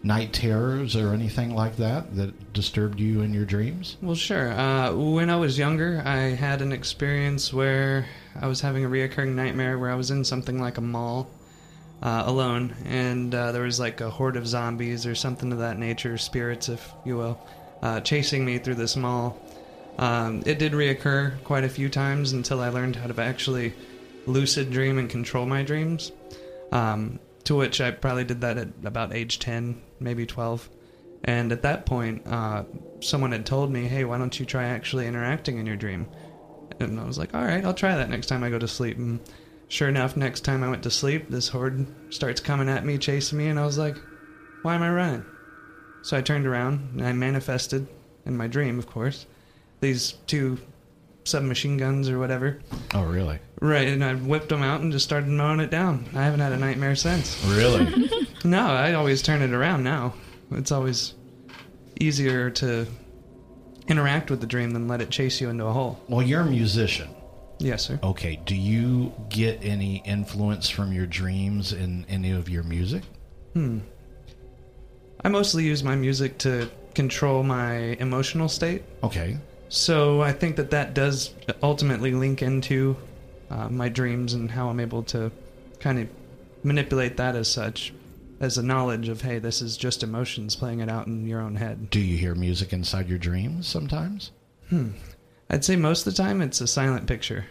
night 0.03 0.31
terrors 0.33 0.95
or 0.95 1.13
anything 1.13 1.55
like 1.55 1.77
that 1.77 2.15
that 2.15 2.53
disturbed 2.53 2.99
you 2.99 3.21
in 3.21 3.33
your 3.33 3.45
dreams? 3.45 3.97
Well, 4.03 4.13
sure. 4.15 4.51
Uh, 4.51 4.93
when 4.93 5.29
I 5.31 5.35
was 5.37 5.57
younger, 5.57 6.03
I 6.05 6.35
had 6.35 6.61
an 6.61 6.71
experience 6.71 7.51
where 7.51 8.05
I 8.39 8.45
was 8.47 8.61
having 8.61 8.85
a 8.85 8.89
reoccurring 8.89 9.33
nightmare 9.33 9.79
where 9.79 9.89
I 9.89 9.95
was 9.95 10.11
in 10.11 10.23
something 10.23 10.59
like 10.61 10.77
a 10.77 10.81
mall 10.81 11.27
uh, 12.03 12.23
alone, 12.27 12.75
and 12.85 13.33
uh, 13.33 13.51
there 13.51 13.63
was 13.63 13.79
like 13.79 13.99
a 14.01 14.09
horde 14.11 14.35
of 14.35 14.45
zombies 14.45 15.05
or 15.07 15.15
something 15.15 15.51
of 15.51 15.57
that 15.59 15.79
nature, 15.79 16.17
spirits, 16.19 16.69
if 16.69 16.91
you 17.05 17.15
will, 17.17 17.39
uh, 17.81 17.99
chasing 18.01 18.45
me 18.45 18.59
through 18.59 18.75
this 18.75 18.95
mall. 18.95 19.39
Um, 19.97 20.43
it 20.45 20.59
did 20.59 20.71
reoccur 20.73 21.43
quite 21.43 21.63
a 21.63 21.69
few 21.69 21.89
times 21.89 22.33
until 22.33 22.61
I 22.61 22.69
learned 22.69 22.95
how 22.95 23.07
to 23.07 23.21
actually 23.21 23.73
lucid 24.25 24.71
dream 24.71 24.97
and 24.97 25.09
control 25.09 25.45
my 25.45 25.63
dreams. 25.63 26.11
Um, 26.71 27.19
to 27.43 27.55
which 27.55 27.81
I 27.81 27.91
probably 27.91 28.23
did 28.23 28.41
that 28.41 28.57
at 28.57 28.69
about 28.83 29.13
age 29.13 29.39
10, 29.39 29.81
maybe 29.99 30.25
12. 30.25 30.69
And 31.25 31.51
at 31.51 31.61
that 31.61 31.85
point, 31.85 32.25
uh, 32.25 32.63
someone 32.99 33.31
had 33.31 33.45
told 33.45 33.71
me, 33.71 33.87
hey, 33.87 34.03
why 34.05 34.17
don't 34.17 34.37
you 34.39 34.45
try 34.45 34.65
actually 34.65 35.07
interacting 35.07 35.57
in 35.57 35.65
your 35.65 35.75
dream? 35.75 36.07
And 36.79 36.99
I 36.99 37.05
was 37.05 37.17
like, 37.17 37.33
all 37.33 37.43
right, 37.43 37.63
I'll 37.63 37.73
try 37.73 37.95
that 37.95 38.09
next 38.09 38.27
time 38.27 38.43
I 38.43 38.49
go 38.49 38.59
to 38.59 38.67
sleep. 38.67 38.97
And 38.97 39.19
sure 39.67 39.89
enough, 39.89 40.17
next 40.17 40.41
time 40.41 40.63
I 40.63 40.69
went 40.69 40.83
to 40.83 40.91
sleep, 40.91 41.29
this 41.29 41.49
horde 41.49 41.85
starts 42.13 42.41
coming 42.41 42.69
at 42.69 42.85
me, 42.85 42.97
chasing 42.97 43.37
me, 43.37 43.47
and 43.47 43.59
I 43.59 43.65
was 43.65 43.77
like, 43.77 43.97
why 44.63 44.75
am 44.75 44.83
I 44.83 44.89
running? 44.89 45.25
So 46.01 46.17
I 46.17 46.21
turned 46.21 46.45
around 46.45 46.89
and 46.93 47.05
I 47.05 47.13
manifested, 47.13 47.87
in 48.25 48.35
my 48.35 48.47
dream, 48.47 48.79
of 48.79 48.87
course, 48.87 49.25
these 49.83 50.13
two 50.25 50.57
submachine 51.25 51.77
guns 51.77 52.09
or 52.09 52.17
whatever. 52.17 52.59
Oh, 52.93 53.03
really? 53.03 53.39
Right, 53.61 53.87
and 53.87 54.03
I 54.03 54.15
whipped 54.15 54.49
them 54.49 54.63
out 54.63 54.81
and 54.81 54.91
just 54.91 55.05
started 55.05 55.29
mowing 55.29 55.59
it 55.59 55.69
down. 55.69 56.05
I 56.15 56.23
haven't 56.23 56.39
had 56.39 56.51
a 56.53 56.57
nightmare 56.57 56.95
since. 56.95 57.43
Really? 57.45 58.09
No, 58.45 58.65
I 58.67 58.93
always 58.95 59.21
turn 59.21 59.41
it 59.41 59.53
around 59.53 59.85
now. 59.85 60.15
It's 60.51 60.73
always 60.73 61.13
easier 62.01 62.49
to 62.49 62.85
interact 63.87 64.29
with 64.29 64.41
the 64.41 64.47
dream 64.47 64.71
than 64.71 64.89
let 64.89 65.01
it 65.01 65.09
chase 65.09 65.39
you 65.39 65.49
into 65.49 65.65
a 65.65 65.71
hole. 65.71 65.97
well, 66.09 66.21
you're 66.21 66.41
a 66.41 66.45
musician. 66.45 67.07
Yes, 67.59 67.85
sir. 67.85 67.99
Okay, 68.03 68.41
do 68.45 68.53
you 68.53 69.13
get 69.29 69.63
any 69.63 70.03
influence 70.05 70.69
from 70.69 70.91
your 70.91 71.05
dreams 71.05 71.71
in 71.71 72.05
any 72.09 72.31
of 72.31 72.49
your 72.49 72.63
music? 72.63 73.03
Hmm. 73.53 73.79
I 75.23 75.29
mostly 75.29 75.63
use 75.63 75.81
my 75.81 75.95
music 75.95 76.37
to 76.39 76.69
control 76.95 77.43
my 77.43 77.75
emotional 78.01 78.49
state. 78.49 78.83
Okay. 79.03 79.37
So 79.73 80.21
I 80.21 80.33
think 80.33 80.57
that 80.57 80.69
that 80.69 80.93
does 80.93 81.33
ultimately 81.63 82.11
link 82.11 82.43
into 82.43 82.95
uh, 83.49 83.69
my 83.69 83.89
dreams 83.89 84.35
and 84.35 84.51
how 84.51 84.69
I'm 84.69 84.79
able 84.79 85.01
to 85.05 85.31
kind 85.79 85.97
of 85.97 86.09
manipulate 86.61 87.17
that 87.17 87.35
as 87.35 87.49
such, 87.49 87.91
as 88.39 88.59
a 88.59 88.61
knowledge 88.61 89.09
of, 89.09 89.21
hey, 89.21 89.39
this 89.39 89.63
is 89.63 89.75
just 89.75 90.03
emotions 90.03 90.55
playing 90.55 90.81
it 90.81 90.89
out 90.89 91.07
in 91.07 91.25
your 91.25 91.41
own 91.41 91.55
head. 91.55 91.89
Do 91.89 91.99
you 91.99 92.17
hear 92.17 92.35
music 92.35 92.71
inside 92.71 93.09
your 93.09 93.17
dreams 93.17 93.67
sometimes? 93.67 94.29
Hmm. 94.69 94.89
I'd 95.49 95.65
say 95.65 95.75
most 95.75 96.05
of 96.05 96.13
the 96.13 96.21
time 96.21 96.39
it's 96.39 96.61
a 96.61 96.67
silent 96.67 97.07
picture. 97.07 97.47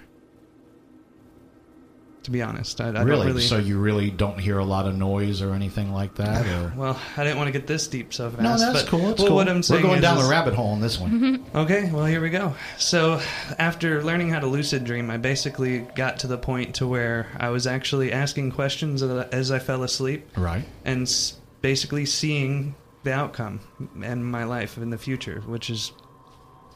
To 2.24 2.30
be 2.30 2.40
honest, 2.40 2.80
I, 2.80 2.86
I 2.86 3.02
really? 3.02 3.04
don't 3.04 3.26
really. 3.26 3.42
So 3.42 3.58
you 3.58 3.80
really 3.80 4.10
don't 4.10 4.38
hear 4.38 4.58
a 4.58 4.64
lot 4.64 4.86
of 4.86 4.94
noise 4.94 5.42
or 5.42 5.54
anything 5.54 5.92
like 5.92 6.14
that? 6.14 6.46
Or? 6.46 6.72
well, 6.76 7.00
I 7.16 7.24
didn't 7.24 7.36
want 7.36 7.48
to 7.48 7.52
get 7.52 7.66
this 7.66 7.88
deep 7.88 8.14
so 8.14 8.30
fast. 8.30 8.42
No, 8.42 8.56
that's 8.56 8.82
but, 8.82 8.88
cool. 8.88 9.08
That's 9.08 9.18
well, 9.18 9.28
cool. 9.28 9.36
What 9.36 9.48
I'm 9.48 9.62
saying 9.62 9.82
We're 9.82 9.88
going 9.88 9.98
is- 9.98 10.02
down 10.02 10.22
the 10.22 10.30
rabbit 10.30 10.54
hole 10.54 10.70
on 10.70 10.80
this 10.80 10.98
one. 10.98 11.44
Okay, 11.54 11.90
well 11.92 12.06
here 12.06 12.20
we 12.20 12.30
go. 12.30 12.54
So 12.78 13.20
after 13.58 14.02
learning 14.02 14.30
how 14.30 14.40
to 14.40 14.46
lucid 14.46 14.84
dream, 14.84 15.10
I 15.10 15.16
basically 15.16 15.80
got 15.96 16.20
to 16.20 16.26
the 16.26 16.38
point 16.38 16.76
to 16.76 16.86
where 16.86 17.28
I 17.38 17.50
was 17.50 17.66
actually 17.66 18.12
asking 18.12 18.52
questions 18.52 19.02
as 19.02 19.50
I 19.50 19.58
fell 19.58 19.82
asleep 19.82 20.30
right. 20.36 20.64
and 20.84 21.12
basically 21.60 22.06
seeing 22.06 22.74
the 23.02 23.12
outcome 23.12 23.60
in 24.02 24.24
my 24.24 24.44
life 24.44 24.78
in 24.78 24.90
the 24.90 24.98
future, 24.98 25.42
which 25.46 25.68
is 25.70 25.92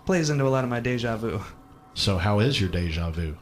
plays 0.05 0.29
into 0.31 0.45
a 0.47 0.49
lot 0.50 0.65
of 0.65 0.71
my 0.71 0.81
deja 0.81 1.17
vu. 1.17 1.41
So 1.95 2.19
how 2.19 2.41
is 2.41 2.61
your 2.61 2.69
deja 2.69 3.11
vu? 3.11 3.37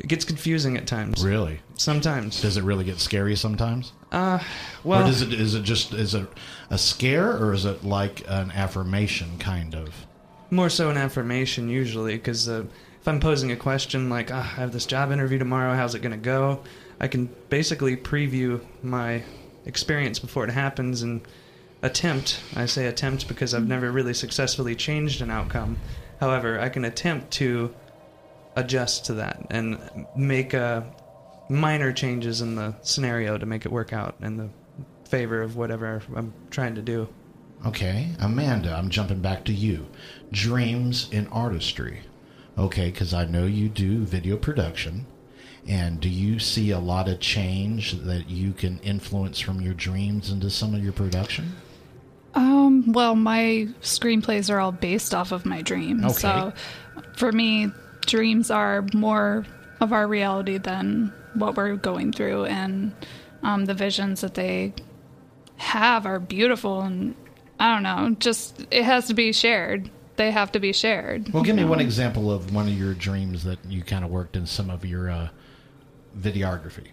It 0.00 0.08
gets 0.08 0.24
confusing 0.24 0.76
at 0.76 0.86
times. 0.86 1.24
Really? 1.24 1.60
Sometimes. 1.76 2.40
Does 2.42 2.56
it 2.56 2.64
really 2.64 2.84
get 2.84 2.98
scary 2.98 3.36
sometimes? 3.36 3.92
Uh, 4.10 4.40
well, 4.82 5.02
or 5.02 5.06
does 5.06 5.22
it 5.22 5.32
is 5.32 5.54
it 5.54 5.62
just 5.62 5.92
is 5.92 6.14
it 6.14 6.26
a 6.68 6.78
scare 6.78 7.30
or 7.30 7.52
is 7.52 7.64
it 7.64 7.84
like 7.84 8.24
an 8.26 8.50
affirmation 8.50 9.38
kind 9.38 9.74
of? 9.74 10.06
more 10.50 10.68
so 10.68 10.90
an 10.90 10.96
affirmation 10.96 11.68
usually 11.68 12.16
because 12.16 12.48
uh, 12.48 12.64
if 13.00 13.08
i'm 13.08 13.20
posing 13.20 13.52
a 13.52 13.56
question 13.56 14.10
like 14.10 14.30
ah, 14.32 14.40
i 14.56 14.60
have 14.60 14.72
this 14.72 14.86
job 14.86 15.12
interview 15.12 15.38
tomorrow 15.38 15.74
how's 15.74 15.94
it 15.94 16.02
going 16.02 16.10
to 16.10 16.18
go 16.18 16.60
i 17.00 17.06
can 17.06 17.26
basically 17.48 17.96
preview 17.96 18.60
my 18.82 19.22
experience 19.64 20.18
before 20.18 20.44
it 20.44 20.50
happens 20.50 21.02
and 21.02 21.20
attempt 21.82 22.40
i 22.56 22.66
say 22.66 22.86
attempt 22.86 23.28
because 23.28 23.54
i've 23.54 23.68
never 23.68 23.90
really 23.90 24.14
successfully 24.14 24.74
changed 24.74 25.22
an 25.22 25.30
outcome 25.30 25.76
however 26.18 26.58
i 26.58 26.68
can 26.68 26.84
attempt 26.84 27.30
to 27.30 27.72
adjust 28.56 29.06
to 29.06 29.14
that 29.14 29.46
and 29.50 29.78
make 30.16 30.54
uh, 30.54 30.82
minor 31.48 31.92
changes 31.92 32.40
in 32.40 32.54
the 32.54 32.74
scenario 32.82 33.38
to 33.38 33.46
make 33.46 33.64
it 33.64 33.72
work 33.72 33.92
out 33.92 34.14
in 34.20 34.36
the 34.36 34.48
favor 35.08 35.42
of 35.42 35.56
whatever 35.56 36.00
i'm 36.14 36.32
trying 36.50 36.74
to 36.74 36.82
do 36.82 37.08
Okay, 37.66 38.08
Amanda, 38.18 38.72
I'm 38.72 38.88
jumping 38.88 39.20
back 39.20 39.44
to 39.44 39.52
you. 39.52 39.86
Dreams 40.32 41.08
in 41.12 41.26
artistry. 41.28 42.00
Okay, 42.56 42.90
because 42.90 43.12
I 43.12 43.26
know 43.26 43.44
you 43.44 43.68
do 43.68 43.98
video 43.98 44.36
production. 44.36 45.06
And 45.68 46.00
do 46.00 46.08
you 46.08 46.38
see 46.38 46.70
a 46.70 46.78
lot 46.78 47.06
of 47.06 47.20
change 47.20 47.92
that 47.92 48.30
you 48.30 48.52
can 48.52 48.78
influence 48.78 49.38
from 49.38 49.60
your 49.60 49.74
dreams 49.74 50.30
into 50.30 50.48
some 50.48 50.74
of 50.74 50.82
your 50.82 50.94
production? 50.94 51.54
Um, 52.34 52.92
well, 52.92 53.14
my 53.14 53.68
screenplays 53.82 54.48
are 54.50 54.58
all 54.58 54.72
based 54.72 55.14
off 55.14 55.30
of 55.30 55.44
my 55.44 55.60
dreams. 55.60 56.04
Okay. 56.04 56.12
So 56.14 56.52
for 57.14 57.30
me, 57.30 57.70
dreams 58.10 58.50
are 58.50 58.84
more 58.92 59.46
of 59.80 59.92
our 59.92 60.06
reality 60.06 60.58
than 60.58 61.12
what 61.34 61.56
we're 61.56 61.76
going 61.76 62.12
through, 62.12 62.44
and 62.46 62.92
um, 63.42 63.64
the 63.64 63.74
visions 63.74 64.20
that 64.20 64.34
they 64.34 64.74
have 65.56 66.04
are 66.04 66.18
beautiful. 66.18 66.82
And 66.82 67.14
I 67.58 67.72
don't 67.72 67.84
know, 67.84 68.16
just 68.18 68.66
it 68.70 68.84
has 68.84 69.06
to 69.06 69.14
be 69.14 69.32
shared. 69.32 69.90
They 70.16 70.32
have 70.32 70.52
to 70.52 70.60
be 70.60 70.72
shared. 70.72 71.32
Well, 71.32 71.42
give 71.42 71.56
me 71.56 71.62
know? 71.62 71.68
one 71.68 71.80
example 71.80 72.30
of 72.30 72.52
one 72.52 72.66
of 72.66 72.74
your 72.74 72.92
dreams 72.92 73.44
that 73.44 73.58
you 73.66 73.82
kind 73.82 74.04
of 74.04 74.10
worked 74.10 74.36
in 74.36 74.44
some 74.44 74.68
of 74.68 74.84
your 74.84 75.08
uh, 75.08 75.28
videography. 76.18 76.88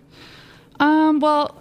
Um, 0.79 1.19
well, 1.19 1.57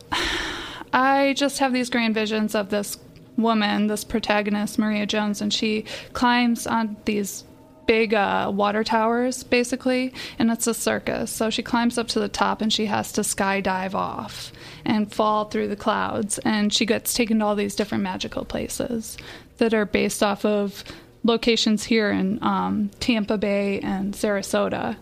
I 0.93 1.33
just 1.37 1.59
have 1.59 1.73
these 1.73 1.91
grand 1.91 2.15
visions 2.15 2.55
of 2.55 2.69
this 2.69 2.99
woman, 3.37 3.87
this 3.87 4.05
protagonist, 4.05 4.79
Maria 4.79 5.07
Jones, 5.07 5.41
and 5.41 5.53
she 5.53 5.87
climbs 6.13 6.67
on 6.67 6.97
these 7.07 7.45
big 7.87 8.15
uh, 8.15 8.51
water 8.55 8.85
towers, 8.85 9.45
basically, 9.45 10.13
and 10.39 10.51
it's 10.51 10.67
a 10.67 10.75
circus. 10.75 11.31
So 11.31 11.51
she 11.51 11.63
climbs 11.63 11.99
up 11.99 12.09
to 12.09 12.21
the 12.21 12.29
top 12.29 12.61
and 12.61 12.73
she 12.73 12.87
has 12.87 13.13
to 13.13 13.23
skydive 13.23 13.95
off 13.95 14.53
and 14.85 15.13
fall 15.13 15.47
through 15.47 15.69
the 15.69 15.77
clouds. 15.77 16.39
And 16.39 16.73
she 16.73 16.87
gets 16.87 17.15
taken 17.15 17.39
to 17.39 17.45
all 17.45 17.55
these 17.57 17.75
different 17.75 18.05
magical 18.05 18.45
places 18.45 19.17
that 19.59 19.75
are 19.75 19.87
based 19.87 20.23
off 20.23 20.45
of 20.45 20.85
locations 21.25 21.85
here 21.85 22.11
in 22.11 22.39
um, 22.43 22.91
Tampa 23.01 23.39
Bay 23.39 23.81
and 23.81 24.15
Sarasota. 24.15 24.97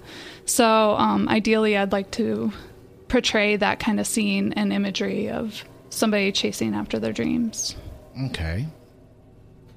So 0.47 0.97
um, 0.97 1.29
ideally, 1.29 1.77
I'd 1.77 1.93
like 1.93 2.11
to 2.13 2.53
portray 3.09 3.57
that 3.57 3.79
kind 3.79 4.01
of 4.01 4.07
scene 4.07 4.53
and 4.55 4.73
imagery 4.73 5.31
of 5.31 5.65
somebody 5.91 6.33
chasing 6.33 6.75
after 6.75 6.99
their 6.99 7.13
dreams. 7.13 7.77
Okay. 8.27 8.67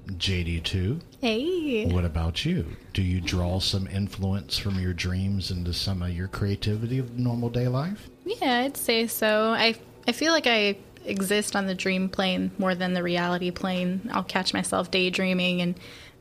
JD2, 0.08 1.00
Hey. 1.20 1.86
what 1.86 2.04
about 2.04 2.44
you? 2.44 2.76
Do 2.92 3.02
you 3.02 3.20
draw 3.20 3.58
some 3.58 3.88
influence 3.88 4.56
from 4.56 4.78
your 4.78 4.92
dreams 4.92 5.50
into 5.50 5.72
some 5.72 6.00
of 6.02 6.10
your 6.10 6.28
creativity 6.28 6.98
of 6.98 7.18
normal 7.18 7.50
day 7.50 7.66
life? 7.66 8.08
Yeah, 8.24 8.60
I'd 8.60 8.76
say 8.76 9.06
so. 9.08 9.50
I 9.50 9.74
I 10.06 10.12
feel 10.12 10.32
like 10.32 10.46
I 10.46 10.76
exist 11.04 11.56
on 11.56 11.66
the 11.66 11.74
dream 11.74 12.08
plane 12.08 12.52
more 12.58 12.74
than 12.74 12.94
the 12.94 13.02
reality 13.02 13.50
plane. 13.50 14.08
I'll 14.12 14.22
catch 14.22 14.54
myself 14.54 14.90
daydreaming 14.90 15.60
and 15.60 15.74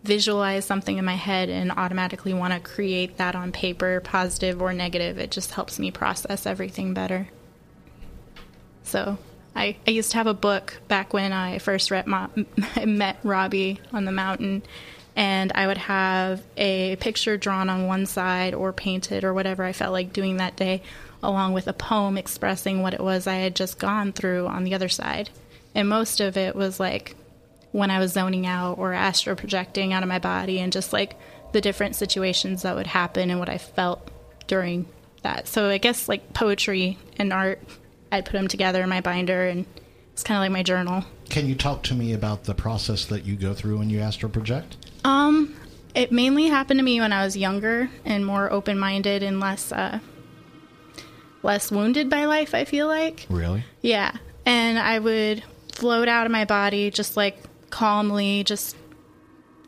visualize 0.03 0.65
something 0.65 0.97
in 0.97 1.05
my 1.05 1.15
head 1.15 1.49
and 1.49 1.71
automatically 1.71 2.33
want 2.33 2.53
to 2.53 2.59
create 2.59 3.17
that 3.17 3.35
on 3.35 3.51
paper, 3.51 3.99
positive 3.99 4.61
or 4.61 4.73
negative. 4.73 5.17
It 5.17 5.31
just 5.31 5.51
helps 5.51 5.77
me 5.77 5.91
process 5.91 6.45
everything 6.45 6.93
better. 6.93 7.27
So, 8.83 9.17
I, 9.57 9.75
I 9.87 9.91
used 9.91 10.11
to 10.11 10.17
have 10.17 10.27
a 10.27 10.35
book 10.35 10.77
back 10.87 11.13
when 11.13 11.33
I 11.33 11.57
first 11.57 11.89
read 11.89 12.05
met 12.85 13.17
Robbie 13.23 13.81
on 13.91 14.05
the 14.05 14.11
mountain, 14.11 14.61
and 15.15 15.51
I 15.55 15.65
would 15.65 15.79
have 15.79 16.43
a 16.55 16.95
picture 16.97 17.37
drawn 17.37 17.67
on 17.67 17.87
one 17.87 18.05
side 18.05 18.53
or 18.53 18.71
painted 18.71 19.23
or 19.23 19.33
whatever 19.33 19.63
I 19.63 19.73
felt 19.73 19.93
like 19.93 20.13
doing 20.13 20.37
that 20.37 20.55
day, 20.55 20.83
along 21.23 21.53
with 21.53 21.67
a 21.67 21.73
poem 21.73 22.17
expressing 22.17 22.83
what 22.83 22.93
it 22.93 22.99
was 22.99 23.25
I 23.25 23.35
had 23.35 23.55
just 23.55 23.79
gone 23.79 24.13
through 24.13 24.45
on 24.45 24.63
the 24.63 24.75
other 24.75 24.89
side. 24.89 25.31
And 25.73 25.89
most 25.89 26.19
of 26.19 26.37
it 26.37 26.55
was 26.55 26.79
like 26.79 27.15
when 27.71 27.89
I 27.89 27.97
was 27.97 28.13
zoning 28.13 28.45
out 28.45 28.77
or 28.77 28.93
astral 28.93 29.35
projecting 29.35 29.91
out 29.91 30.03
of 30.03 30.09
my 30.09 30.19
body 30.19 30.59
and 30.59 30.71
just 30.71 30.93
like 30.93 31.15
the 31.51 31.61
different 31.61 31.95
situations 31.95 32.61
that 32.61 32.75
would 32.75 32.87
happen 32.87 33.31
and 33.31 33.39
what 33.39 33.49
I 33.49 33.57
felt 33.57 34.11
during 34.45 34.85
that. 35.23 35.47
So 35.47 35.67
I 35.67 35.79
guess 35.79 36.07
like 36.07 36.33
poetry 36.33 36.99
and 37.17 37.33
art, 37.33 37.59
I'd 38.11 38.25
put 38.25 38.33
them 38.33 38.47
together 38.47 38.81
in 38.83 38.89
my 38.89 39.01
binder 39.01 39.47
and 39.47 39.65
it's 40.13 40.23
kind 40.23 40.37
of 40.37 40.41
like 40.41 40.51
my 40.51 40.63
journal. 40.63 41.03
Can 41.29 41.47
you 41.47 41.55
talk 41.55 41.83
to 41.83 41.93
me 41.93 42.13
about 42.13 42.45
the 42.45 42.55
process 42.55 43.05
that 43.05 43.25
you 43.25 43.35
go 43.35 43.53
through 43.53 43.77
when 43.77 43.89
you 43.89 43.99
astral 43.99 44.31
project? 44.31 44.77
Um, 45.03 45.55
it 45.93 46.11
mainly 46.11 46.47
happened 46.47 46.79
to 46.79 46.83
me 46.83 46.99
when 46.99 47.13
I 47.13 47.23
was 47.23 47.37
younger 47.37 47.89
and 48.05 48.25
more 48.25 48.51
open-minded 48.51 49.23
and 49.23 49.39
less 49.39 49.71
uh, 49.71 49.99
less 51.43 51.71
wounded 51.71 52.09
by 52.09 52.25
life. 52.25 52.55
I 52.55 52.65
feel 52.65 52.87
like. 52.87 53.25
Really? 53.29 53.63
Yeah. 53.81 54.15
And 54.45 54.79
I 54.79 54.99
would 54.99 55.43
float 55.73 56.07
out 56.07 56.25
of 56.25 56.31
my 56.31 56.45
body 56.45 56.89
just 56.89 57.17
like 57.17 57.37
calmly, 57.69 58.43
just 58.43 58.75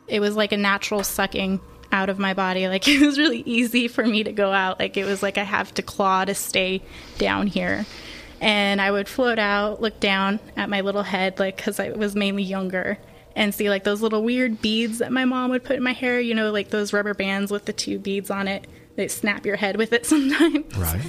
it 0.08 0.20
was 0.20 0.34
like 0.34 0.52
a 0.52 0.56
natural 0.56 1.04
sucking 1.04 1.60
out 1.92 2.08
of 2.08 2.18
my 2.18 2.34
body. 2.34 2.68
Like 2.68 2.88
it 2.88 3.00
was 3.00 3.18
really 3.18 3.42
easy 3.46 3.88
for 3.88 4.04
me 4.04 4.24
to 4.24 4.32
go 4.32 4.52
out. 4.52 4.78
Like 4.78 4.96
it 4.96 5.04
was 5.04 5.22
like 5.22 5.38
I 5.38 5.44
have 5.44 5.72
to 5.74 5.82
claw 5.82 6.24
to 6.24 6.34
stay 6.34 6.82
down 7.18 7.46
here. 7.46 7.86
And 8.40 8.80
I 8.80 8.90
would 8.90 9.06
float 9.08 9.38
out, 9.38 9.80
look 9.82 10.00
down 10.00 10.40
at 10.56 10.70
my 10.70 10.80
little 10.80 11.02
head, 11.02 11.38
like 11.38 11.56
because 11.56 11.78
I 11.78 11.90
was 11.90 12.16
mainly 12.16 12.42
younger, 12.42 12.98
and 13.36 13.54
see 13.54 13.68
like 13.68 13.84
those 13.84 14.00
little 14.00 14.22
weird 14.22 14.62
beads 14.62 14.98
that 14.98 15.12
my 15.12 15.24
mom 15.26 15.50
would 15.50 15.62
put 15.64 15.76
in 15.76 15.82
my 15.82 15.92
hair. 15.92 16.20
You 16.20 16.34
know, 16.34 16.50
like 16.50 16.70
those 16.70 16.92
rubber 16.92 17.12
bands 17.14 17.50
with 17.50 17.66
the 17.66 17.72
two 17.72 17.98
beads 17.98 18.30
on 18.30 18.48
it. 18.48 18.66
They 18.96 19.08
snap 19.08 19.46
your 19.46 19.56
head 19.56 19.76
with 19.76 19.92
it 19.92 20.04
sometimes 20.12 20.76
Right. 20.76 21.00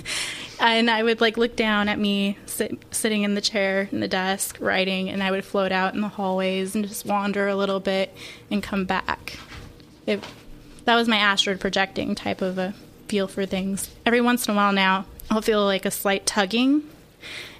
and 0.59 0.89
I 0.89 1.03
would 1.03 1.19
like 1.19 1.35
look 1.35 1.55
down 1.55 1.89
at 1.89 1.97
me 1.99 2.37
sit, 2.45 2.77
sitting 2.91 3.23
in 3.23 3.33
the 3.33 3.41
chair 3.41 3.89
in 3.91 3.99
the 4.01 4.07
desk 4.07 4.57
writing, 4.61 5.09
and 5.09 5.23
I 5.23 5.31
would 5.31 5.43
float 5.43 5.71
out 5.71 5.93
in 5.95 6.01
the 6.01 6.07
hallways 6.07 6.75
and 6.75 6.87
just 6.87 7.05
wander 7.05 7.47
a 7.47 7.55
little 7.55 7.79
bit 7.79 8.13
and 8.51 8.61
come 8.61 8.85
back. 8.85 9.37
It, 10.05 10.23
that 10.85 10.95
was 10.95 11.07
my 11.07 11.17
astral 11.17 11.57
projecting 11.57 12.13
type 12.15 12.41
of 12.41 12.57
a 12.57 12.73
feel 13.07 13.27
for 13.27 13.45
things. 13.45 13.89
Every 14.05 14.21
once 14.21 14.47
in 14.47 14.53
a 14.53 14.57
while 14.57 14.71
now, 14.73 15.05
I'll 15.29 15.41
feel 15.41 15.63
like 15.65 15.85
a 15.85 15.91
slight 15.91 16.25
tugging, 16.25 16.83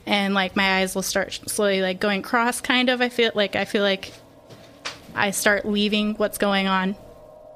and 0.06 0.34
like 0.34 0.56
my 0.56 0.80
eyes 0.80 0.96
will 0.96 1.02
start 1.02 1.34
slowly 1.48 1.82
like 1.82 2.00
going 2.00 2.22
cross. 2.22 2.62
Kind 2.62 2.90
of, 2.90 3.02
I 3.02 3.10
feel 3.10 3.32
like 3.36 3.56
I 3.56 3.66
feel 3.66 3.84
like 3.84 4.14
I 5.16 5.32
start 5.32 5.66
leaving 5.66 6.16
what's 6.16 6.38
going 6.38 6.68
on 6.68 6.96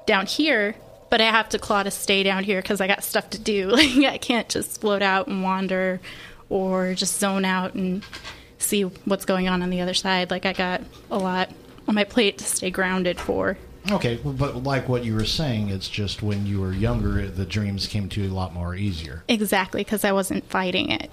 down 0.06 0.26
here, 0.26 0.74
but 1.10 1.20
I 1.20 1.24
have 1.24 1.48
to 1.50 1.58
claw 1.58 1.82
to 1.82 1.90
stay 1.90 2.22
down 2.22 2.44
here 2.44 2.62
because 2.62 2.80
I 2.80 2.86
got 2.86 3.04
stuff 3.04 3.30
to 3.30 3.38
do. 3.38 3.68
Like 3.76 4.12
I 4.12 4.18
can't 4.18 4.48
just 4.48 4.80
float 4.80 5.02
out 5.02 5.26
and 5.26 5.42
wander, 5.42 6.00
or 6.48 6.94
just 6.94 7.18
zone 7.18 7.44
out 7.44 7.74
and 7.74 8.04
see 8.58 8.82
what's 8.82 9.24
going 9.24 9.48
on 9.48 9.62
on 9.62 9.70
the 9.70 9.80
other 9.80 9.94
side. 9.94 10.30
Like 10.30 10.46
I 10.46 10.52
got 10.52 10.82
a 11.10 11.18
lot 11.18 11.50
on 11.88 11.94
my 11.94 12.04
plate 12.04 12.38
to 12.38 12.44
stay 12.44 12.70
grounded 12.70 13.18
for. 13.18 13.58
Okay, 13.90 14.16
but 14.16 14.64
like 14.64 14.88
what 14.88 15.04
you 15.04 15.14
were 15.14 15.24
saying, 15.24 15.68
it's 15.68 15.88
just 15.88 16.20
when 16.20 16.44
you 16.44 16.60
were 16.60 16.72
younger, 16.72 17.28
the 17.28 17.46
dreams 17.46 17.86
came 17.86 18.08
to 18.08 18.20
you 18.20 18.30
a 18.30 18.34
lot 18.34 18.52
more 18.52 18.74
easier. 18.74 19.22
Exactly, 19.28 19.84
because 19.84 20.04
I 20.04 20.10
wasn't 20.10 20.44
fighting 20.50 20.90
it. 20.90 21.08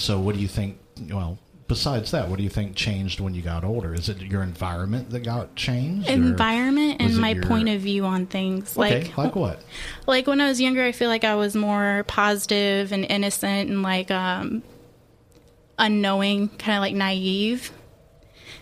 So, 0.00 0.18
what 0.18 0.34
do 0.34 0.40
you 0.40 0.48
think? 0.48 0.78
Well, 1.10 1.38
besides 1.68 2.10
that, 2.10 2.28
what 2.28 2.38
do 2.38 2.42
you 2.42 2.50
think 2.50 2.74
changed 2.74 3.20
when 3.20 3.34
you 3.34 3.42
got 3.42 3.64
older? 3.64 3.94
Is 3.94 4.08
it 4.08 4.18
your 4.20 4.42
environment 4.42 5.10
that 5.10 5.20
got 5.20 5.54
changed? 5.56 6.08
Environment 6.08 6.96
and 7.00 7.16
my 7.18 7.30
your- 7.30 7.42
point 7.44 7.68
of 7.68 7.80
view 7.82 8.04
on 8.04 8.26
things. 8.26 8.76
Okay, 8.76 9.02
Like 9.04 9.16
like 9.18 9.36
what? 9.36 9.62
like 10.06 10.26
when 10.26 10.40
I 10.40 10.48
was 10.48 10.60
younger, 10.60 10.82
I 10.82 10.92
feel 10.92 11.08
like 11.08 11.24
I 11.24 11.34
was 11.34 11.54
more 11.54 12.04
positive 12.08 12.92
and 12.92 13.04
innocent 13.04 13.70
and 13.70 13.82
like 13.82 14.10
um, 14.10 14.62
unknowing, 15.78 16.48
kind 16.50 16.76
of 16.76 16.80
like 16.80 16.94
naive. 16.94 17.70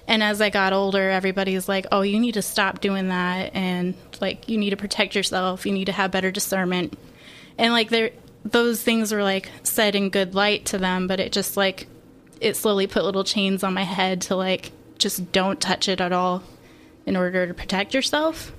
And 0.07 0.22
as 0.22 0.40
I 0.40 0.48
got 0.51 0.72
older, 0.72 1.11
everybody's 1.11 1.68
like, 1.68 1.87
"Oh, 1.92 2.01
you 2.01 2.18
need 2.18 2.33
to 2.35 2.42
stop 2.42 2.81
doing 2.81 3.09
that, 3.09 3.55
and 3.55 3.94
like 4.20 4.48
you 4.48 4.57
need 4.57 4.70
to 4.70 4.77
protect 4.77 5.14
yourself. 5.14 5.66
You 5.66 5.72
need 5.72 5.85
to 5.87 5.92
have 5.92 6.11
better 6.11 6.31
discernment." 6.31 6.98
And 7.59 7.72
like 7.72 7.90
there, 7.90 8.11
those 8.50 8.82
things 8.82 9.12
were 9.12 9.22
like 9.22 9.50
said 9.62 9.94
in 9.94 10.11
good 10.11 10.34
light 10.34 10.66
to 10.66 10.78
them, 10.78 11.06
but 11.06 11.20
it 11.20 11.32
just 11.32 11.56
like 11.56 11.87
it 12.40 12.56
slowly 12.56 12.87
put 12.87 13.04
little 13.04 13.24
chains 13.24 13.62
on 13.62 13.74
my 13.74 13.82
head 13.82 14.22
to 14.22 14.37
like 14.37 14.72
just 14.96 15.32
don't 15.32 15.61
touch 15.61 15.88
it 15.88 16.00
at 16.00 16.12
all 16.12 16.42
in 17.06 17.16
order 17.16 17.46
to 17.46 17.54
protect 17.54 17.94
yourself. 17.94 18.52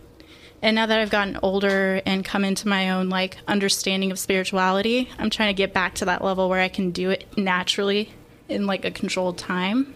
And 0.61 0.75
now 0.75 0.85
that 0.85 0.99
I've 0.99 1.09
gotten 1.09 1.39
older 1.41 2.01
and 2.05 2.25
come 2.25 2.43
into 2.43 2.67
my 2.67 2.91
own 2.91 3.09
like 3.09 3.37
understanding 3.47 4.11
of 4.11 4.19
spirituality, 4.19 5.09
I'm 5.17 5.29
trying 5.29 5.49
to 5.49 5.57
get 5.57 5.73
back 5.73 5.95
to 5.95 6.05
that 6.05 6.23
level 6.23 6.49
where 6.49 6.59
I 6.59 6.67
can 6.67 6.91
do 6.91 7.09
it 7.11 7.25
naturally 7.37 8.11
in 8.49 8.65
like 8.65 8.83
a 8.83 8.91
controlled 8.91 9.37
time. 9.37 9.93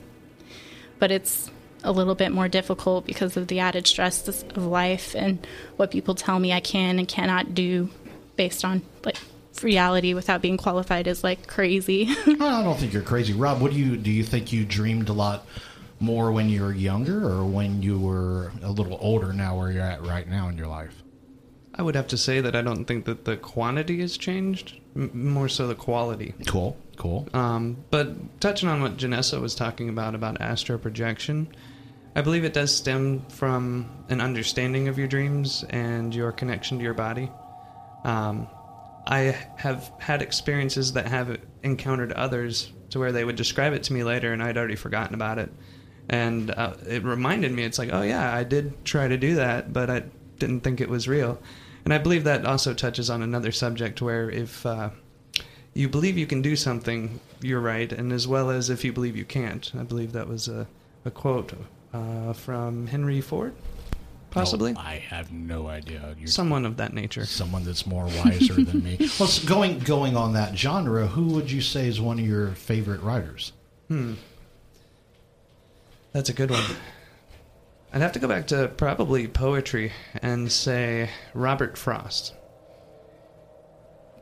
But 0.99 1.11
it's 1.11 1.51
a 1.83 1.91
little 1.91 2.15
bit 2.15 2.31
more 2.31 2.47
difficult 2.47 3.05
because 3.05 3.35
of 3.35 3.47
the 3.47 3.59
added 3.59 3.85
stress 3.87 4.25
of 4.27 4.65
life 4.65 5.15
and 5.15 5.45
what 5.75 5.91
people 5.91 6.15
tell 6.15 6.39
me 6.39 6.53
I 6.53 6.61
can 6.61 6.97
and 6.97 7.07
cannot 7.07 7.53
do 7.53 7.89
based 8.37 8.63
on 8.63 8.83
like 9.03 9.17
reality 9.63 10.13
without 10.13 10.41
being 10.41 10.57
qualified 10.57 11.07
as 11.07 11.23
like 11.23 11.47
crazy. 11.47 12.13
Well, 12.25 12.55
I 12.61 12.63
don't 12.63 12.77
think 12.77 12.93
you're 12.93 13.01
crazy, 13.03 13.33
Rob. 13.33 13.61
What 13.61 13.71
do 13.71 13.77
you 13.77 13.95
do? 13.97 14.11
You 14.11 14.23
think 14.23 14.51
you 14.51 14.65
dreamed 14.65 15.09
a 15.09 15.13
lot 15.13 15.45
more 15.99 16.31
when 16.31 16.49
you 16.49 16.61
were 16.61 16.73
younger, 16.73 17.25
or 17.25 17.45
when 17.45 17.81
you 17.81 17.97
were 17.99 18.51
a 18.61 18.71
little 18.71 18.97
older? 18.99 19.31
Now, 19.31 19.57
where 19.57 19.71
you're 19.71 19.81
at 19.83 20.01
right 20.05 20.27
now 20.27 20.49
in 20.49 20.57
your 20.57 20.67
life? 20.67 21.01
I 21.75 21.81
would 21.81 21.95
have 21.95 22.07
to 22.09 22.17
say 22.17 22.41
that 22.41 22.55
I 22.55 22.61
don't 22.61 22.85
think 22.85 23.05
that 23.05 23.25
the 23.25 23.37
quantity 23.37 24.01
has 24.01 24.17
changed, 24.17 24.79
m- 24.95 25.11
more 25.33 25.47
so 25.47 25.67
the 25.67 25.75
quality. 25.75 26.33
Cool, 26.45 26.77
cool. 26.97 27.27
Um, 27.33 27.77
but 27.89 28.39
touching 28.41 28.69
on 28.69 28.81
what 28.81 28.97
Janessa 28.97 29.41
was 29.41 29.55
talking 29.55 29.89
about 29.89 30.13
about 30.13 30.41
astro 30.41 30.77
projection, 30.77 31.47
I 32.15 32.21
believe 32.21 32.43
it 32.43 32.53
does 32.53 32.75
stem 32.75 33.21
from 33.29 33.89
an 34.09 34.21
understanding 34.21 34.87
of 34.87 34.97
your 34.99 35.07
dreams 35.07 35.63
and 35.69 36.13
your 36.13 36.31
connection 36.31 36.77
to 36.77 36.83
your 36.83 36.93
body. 36.93 37.31
Um, 38.03 38.47
I 39.05 39.37
have 39.57 39.91
had 39.99 40.21
experiences 40.21 40.93
that 40.93 41.07
have 41.07 41.39
encountered 41.61 42.13
others 42.13 42.71
to 42.91 42.99
where 42.99 43.11
they 43.11 43.25
would 43.25 43.35
describe 43.35 43.73
it 43.73 43.83
to 43.83 43.93
me 43.93 44.03
later, 44.03 44.31
and 44.31 44.41
I'd 44.41 44.57
already 44.57 44.75
forgotten 44.75 45.13
about 45.13 45.39
it. 45.39 45.51
And 46.09 46.51
uh, 46.51 46.75
it 46.87 47.03
reminded 47.03 47.51
me, 47.51 47.63
it's 47.63 47.79
like, 47.79 47.89
oh 47.91 48.01
yeah, 48.01 48.33
I 48.33 48.43
did 48.43 48.85
try 48.85 49.07
to 49.07 49.17
do 49.17 49.35
that, 49.35 49.73
but 49.73 49.89
I 49.89 50.03
didn't 50.39 50.61
think 50.61 50.79
it 50.79 50.89
was 50.89 51.07
real. 51.07 51.41
And 51.85 51.93
I 51.93 51.97
believe 51.97 52.23
that 52.23 52.45
also 52.45 52.73
touches 52.73 53.09
on 53.09 53.21
another 53.21 53.51
subject 53.51 54.01
where 54.01 54.29
if 54.29 54.65
uh, 54.65 54.91
you 55.73 55.89
believe 55.89 56.17
you 56.17 56.27
can 56.27 56.41
do 56.41 56.55
something, 56.55 57.19
you're 57.41 57.59
right, 57.59 57.91
and 57.91 58.13
as 58.13 58.27
well 58.27 58.49
as 58.49 58.69
if 58.69 58.85
you 58.85 58.93
believe 58.93 59.17
you 59.17 59.25
can't. 59.25 59.71
I 59.77 59.83
believe 59.83 60.13
that 60.13 60.27
was 60.27 60.47
a, 60.47 60.67
a 61.03 61.11
quote 61.11 61.53
uh, 61.93 62.33
from 62.33 62.87
Henry 62.87 63.21
Ford, 63.21 63.53
possibly. 64.33 64.73
No, 64.73 64.79
I 64.79 64.95
have 65.09 65.31
no 65.31 65.67
idea. 65.67 66.15
You're 66.17 66.27
Someone 66.27 66.65
of 66.65 66.77
that 66.77 66.93
nature. 66.93 67.25
someone 67.25 67.63
that's 67.63 67.85
more 67.85 68.05
wiser 68.23 68.53
than 68.55 68.83
me. 68.83 68.97
Well, 69.19 69.27
s- 69.29 69.39
going 69.43 69.79
going 69.79 70.15
on 70.17 70.33
that 70.33 70.57
genre, 70.57 71.07
who 71.07 71.27
would 71.33 71.49
you 71.51 71.61
say 71.61 71.87
is 71.87 72.01
one 72.01 72.19
of 72.19 72.25
your 72.25 72.51
favorite 72.51 73.01
writers? 73.01 73.53
Hmm. 73.87 74.13
That's 76.11 76.29
a 76.29 76.33
good 76.33 76.51
one. 76.51 76.63
I'd 77.93 78.01
have 78.01 78.11
to 78.13 78.19
go 78.19 78.27
back 78.27 78.47
to 78.47 78.67
probably 78.75 79.27
poetry 79.27 79.91
and 80.21 80.51
say 80.51 81.09
Robert 81.33 81.77
Frost. 81.77 82.33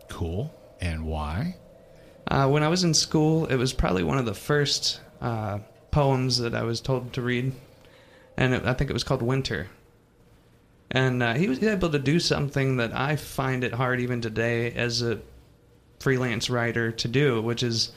Cool. 0.09 0.53
And 0.81 1.05
why? 1.05 1.55
Uh, 2.27 2.47
when 2.49 2.63
I 2.63 2.67
was 2.69 2.83
in 2.83 2.93
school, 2.93 3.45
it 3.47 3.55
was 3.55 3.73
probably 3.73 4.03
one 4.03 4.17
of 4.17 4.25
the 4.25 4.33
first 4.33 4.99
uh, 5.21 5.59
poems 5.91 6.37
that 6.39 6.55
I 6.55 6.63
was 6.63 6.81
told 6.81 7.13
to 7.13 7.21
read, 7.21 7.53
and 8.37 8.53
it, 8.53 8.65
I 8.65 8.73
think 8.73 8.89
it 8.89 8.93
was 8.93 9.03
called 9.03 9.21
Winter. 9.21 9.67
And 10.91 11.23
uh, 11.23 11.33
he 11.35 11.47
was 11.47 11.63
able 11.63 11.89
to 11.89 11.99
do 11.99 12.19
something 12.19 12.77
that 12.77 12.93
I 12.93 13.15
find 13.15 13.63
it 13.63 13.73
hard 13.73 14.01
even 14.01 14.19
today 14.19 14.71
as 14.73 15.01
a 15.01 15.21
freelance 15.99 16.49
writer 16.49 16.91
to 16.91 17.07
do, 17.07 17.41
which 17.41 17.63
is 17.63 17.91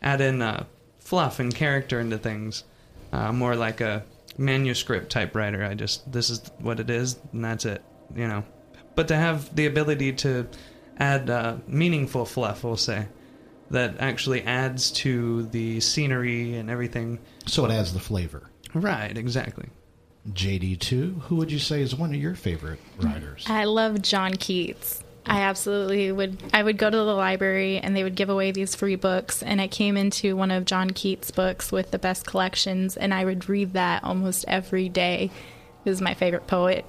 add 0.00 0.20
in 0.20 0.42
uh, 0.42 0.64
fluff 1.00 1.40
and 1.40 1.54
character 1.54 1.98
into 1.98 2.18
things. 2.18 2.64
Uh, 3.12 3.32
more 3.32 3.56
like 3.56 3.80
a 3.80 4.04
manuscript 4.38 5.10
typewriter. 5.10 5.64
I 5.64 5.74
just 5.74 6.10
this 6.10 6.30
is 6.30 6.42
what 6.58 6.80
it 6.80 6.90
is, 6.90 7.18
and 7.32 7.44
that's 7.44 7.64
it. 7.64 7.82
You 8.14 8.28
know, 8.28 8.44
but 8.94 9.08
to 9.08 9.16
have 9.16 9.54
the 9.54 9.66
ability 9.66 10.12
to 10.14 10.46
add 10.98 11.30
uh, 11.30 11.56
meaningful 11.66 12.24
fluff, 12.24 12.64
we'll 12.64 12.76
say, 12.76 13.06
that 13.70 13.96
actually 14.00 14.42
adds 14.42 14.90
to 14.92 15.44
the 15.46 15.80
scenery 15.80 16.56
and 16.56 16.70
everything. 16.70 17.18
So 17.46 17.64
it 17.64 17.72
adds 17.72 17.92
the 17.92 18.00
flavor. 18.00 18.50
Right, 18.74 19.16
exactly. 19.16 19.68
JD2, 20.32 21.22
who 21.22 21.36
would 21.36 21.52
you 21.52 21.58
say 21.58 21.82
is 21.82 21.94
one 21.94 22.10
of 22.10 22.20
your 22.20 22.34
favorite 22.34 22.80
writers? 22.98 23.44
I 23.46 23.64
love 23.64 24.02
John 24.02 24.34
Keats. 24.34 25.02
I 25.28 25.40
absolutely 25.40 26.12
would. 26.12 26.38
I 26.54 26.62
would 26.62 26.78
go 26.78 26.88
to 26.88 26.96
the 26.96 27.02
library 27.02 27.78
and 27.78 27.96
they 27.96 28.04
would 28.04 28.14
give 28.14 28.28
away 28.28 28.52
these 28.52 28.74
free 28.76 28.94
books, 28.94 29.42
and 29.42 29.60
I 29.60 29.66
came 29.66 29.96
into 29.96 30.36
one 30.36 30.52
of 30.52 30.64
John 30.64 30.90
Keats' 30.90 31.32
books 31.32 31.72
with 31.72 31.90
the 31.90 31.98
best 31.98 32.26
collections, 32.26 32.96
and 32.96 33.12
I 33.12 33.24
would 33.24 33.48
read 33.48 33.72
that 33.72 34.04
almost 34.04 34.44
every 34.46 34.88
day. 34.88 35.30
He 35.82 35.90
was 35.90 36.00
my 36.00 36.14
favorite 36.14 36.46
poet. 36.46 36.84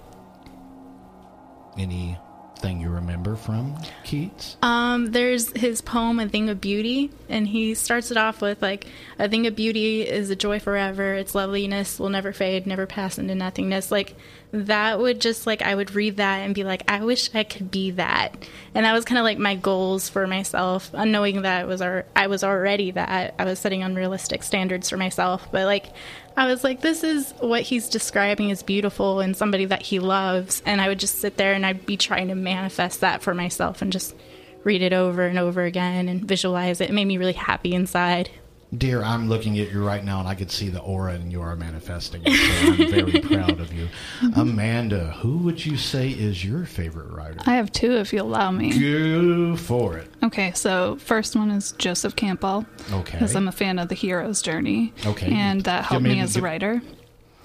Anything 2.57 2.81
you 2.81 2.89
remember 2.89 3.35
from 3.35 3.77
Keats? 4.03 4.57
Um, 4.63 5.11
there's 5.11 5.55
his 5.55 5.81
poem 5.81 6.19
"A 6.19 6.27
Thing 6.27 6.49
of 6.49 6.59
Beauty," 6.59 7.11
and 7.29 7.47
he 7.47 7.75
starts 7.75 8.09
it 8.09 8.17
off 8.17 8.41
with 8.41 8.63
like, 8.63 8.87
"A 9.19 9.29
thing 9.29 9.45
of 9.45 9.55
beauty 9.55 10.01
is 10.01 10.31
a 10.31 10.35
joy 10.35 10.59
forever. 10.59 11.13
Its 11.13 11.35
loveliness 11.35 11.99
will 11.99 12.09
never 12.09 12.33
fade, 12.33 12.65
never 12.65 12.87
pass 12.87 13.19
into 13.19 13.35
nothingness." 13.35 13.91
Like 13.91 14.15
that 14.51 14.97
would 14.97 15.21
just 15.21 15.45
like 15.45 15.61
I 15.61 15.75
would 15.75 15.93
read 15.93 16.17
that 16.17 16.37
and 16.37 16.55
be 16.55 16.63
like, 16.63 16.81
"I 16.87 17.01
wish 17.01 17.29
I 17.35 17.43
could 17.43 17.69
be 17.69 17.91
that," 17.91 18.35
and 18.73 18.87
that 18.87 18.93
was 18.93 19.05
kind 19.05 19.19
of 19.19 19.23
like 19.23 19.37
my 19.37 19.53
goals 19.53 20.09
for 20.09 20.25
myself, 20.25 20.89
unknowing 20.93 21.43
that 21.43 21.67
was 21.67 21.79
our, 21.79 22.05
I 22.15 22.25
was 22.25 22.43
already 22.43 22.89
that. 22.91 23.35
I 23.37 23.45
was 23.45 23.59
setting 23.59 23.83
unrealistic 23.83 24.41
standards 24.41 24.89
for 24.89 24.97
myself, 24.97 25.47
but 25.51 25.65
like. 25.65 25.91
I 26.37 26.45
was 26.45 26.63
like, 26.63 26.81
this 26.81 27.03
is 27.03 27.33
what 27.39 27.63
he's 27.63 27.89
describing 27.89 28.51
as 28.51 28.61
beautiful 28.61 29.21
and 29.21 29.35
somebody 29.35 29.65
that 29.65 29.81
he 29.81 29.97
loves. 29.97 30.61
And 30.67 30.79
I 30.79 30.87
would 30.87 30.99
just 30.99 31.15
sit 31.15 31.35
there 31.35 31.53
and 31.53 31.65
I'd 31.65 31.87
be 31.87 31.97
trying 31.97 32.27
to 32.27 32.35
manifest 32.35 33.01
that 33.01 33.23
for 33.23 33.33
myself 33.33 33.81
and 33.81 33.91
just 33.91 34.15
read 34.63 34.83
it 34.83 34.93
over 34.93 35.25
and 35.25 35.39
over 35.39 35.63
again 35.63 36.07
and 36.07 36.23
visualize 36.23 36.79
it. 36.79 36.91
It 36.91 36.93
made 36.93 37.05
me 37.05 37.17
really 37.17 37.33
happy 37.33 37.73
inside. 37.73 38.29
Dear, 38.75 39.01
I'm 39.01 39.29
looking 39.29 39.57
at 39.59 39.71
you 39.71 39.81
right 39.85 40.03
now 40.03 40.19
and 40.19 40.27
I 40.27 40.35
could 40.35 40.51
see 40.51 40.67
the 40.67 40.81
aura 40.81 41.13
and 41.13 41.31
you 41.31 41.41
are 41.41 41.55
manifesting 41.55 42.21
it. 42.25 42.33
So 42.35 42.83
I'm 42.83 42.91
very 42.91 43.21
proud 43.21 43.61
of 43.61 43.71
you. 43.73 43.87
Amanda, 44.35 45.11
who 45.21 45.37
would 45.37 45.65
you 45.65 45.77
say 45.77 46.09
is 46.09 46.43
your 46.43 46.65
favorite 46.65 47.09
writer? 47.11 47.37
I 47.45 47.55
have 47.55 47.71
two, 47.71 47.93
if 47.93 48.11
you 48.11 48.21
allow 48.21 48.51
me. 48.51 48.77
Go 48.77 49.55
for 49.55 49.97
it. 49.97 50.09
Okay, 50.21 50.51
so 50.53 50.97
first 50.97 51.35
one 51.37 51.49
is 51.49 51.71
Joseph 51.77 52.17
Campbell. 52.17 52.65
Okay. 52.91 53.13
Because 53.13 53.37
I'm 53.37 53.47
a 53.47 53.53
fan 53.53 53.79
of 53.79 53.87
the 53.87 53.95
hero's 53.95 54.41
journey. 54.41 54.93
Okay. 55.05 55.31
And 55.31 55.61
that 55.63 55.85
helped 55.85 56.03
me- 56.03 56.15
me 56.15 56.19
as 56.19 56.35
a 56.35 56.41
writer. 56.41 56.81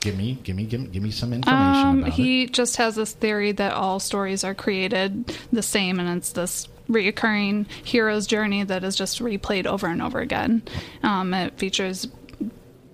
Give 0.00 0.16
me, 0.18 0.36
give 0.42 0.56
me, 0.56 0.64
give 0.64 0.80
me, 0.80 0.86
give 0.88 1.02
me 1.04 1.12
some 1.12 1.32
information 1.32 1.86
Um, 1.86 1.98
about 2.00 2.08
it. 2.08 2.14
he 2.14 2.46
just 2.48 2.78
has 2.78 2.96
this 2.96 3.12
theory 3.12 3.52
that 3.52 3.74
all 3.74 4.00
stories 4.00 4.42
are 4.42 4.52
created 4.56 5.32
the 5.52 5.62
same, 5.62 6.00
and 6.00 6.18
it's 6.18 6.32
this 6.32 6.66
reoccurring 6.92 7.66
hero's 7.84 8.26
journey 8.26 8.64
that 8.64 8.84
is 8.84 8.96
just 8.96 9.20
replayed 9.20 9.66
over 9.66 9.86
and 9.86 10.02
over 10.02 10.20
again. 10.20 10.62
Um, 11.02 11.34
it 11.34 11.58
features 11.58 12.08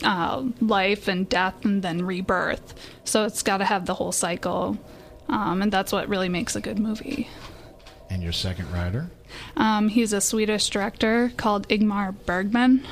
uh, 0.04 0.44
life 0.61 1.08
and 1.08 1.28
death 1.28 1.64
and 1.64 1.82
then 1.82 2.04
rebirth, 2.04 2.74
so 3.04 3.24
it's 3.24 3.42
got 3.42 3.58
to 3.58 3.64
have 3.64 3.87
the 3.87 3.94
whole 3.94 4.12
cycle, 4.12 4.78
um, 5.28 5.62
and 5.62 5.72
that's 5.72 5.92
what 5.92 6.08
really 6.08 6.28
makes 6.28 6.54
a 6.56 6.61
good 6.61 6.78
movie. 6.78 7.28
And 8.11 8.22
your 8.22 8.32
second 8.32 8.72
writer? 8.72 9.11
Um, 9.56 9.88
he's 9.88 10.12
a 10.12 10.20
Swedish 10.20 10.68
director 10.70 11.32
called 11.37 11.68
Ingmar 11.68 12.14
Bergman. 12.24 12.87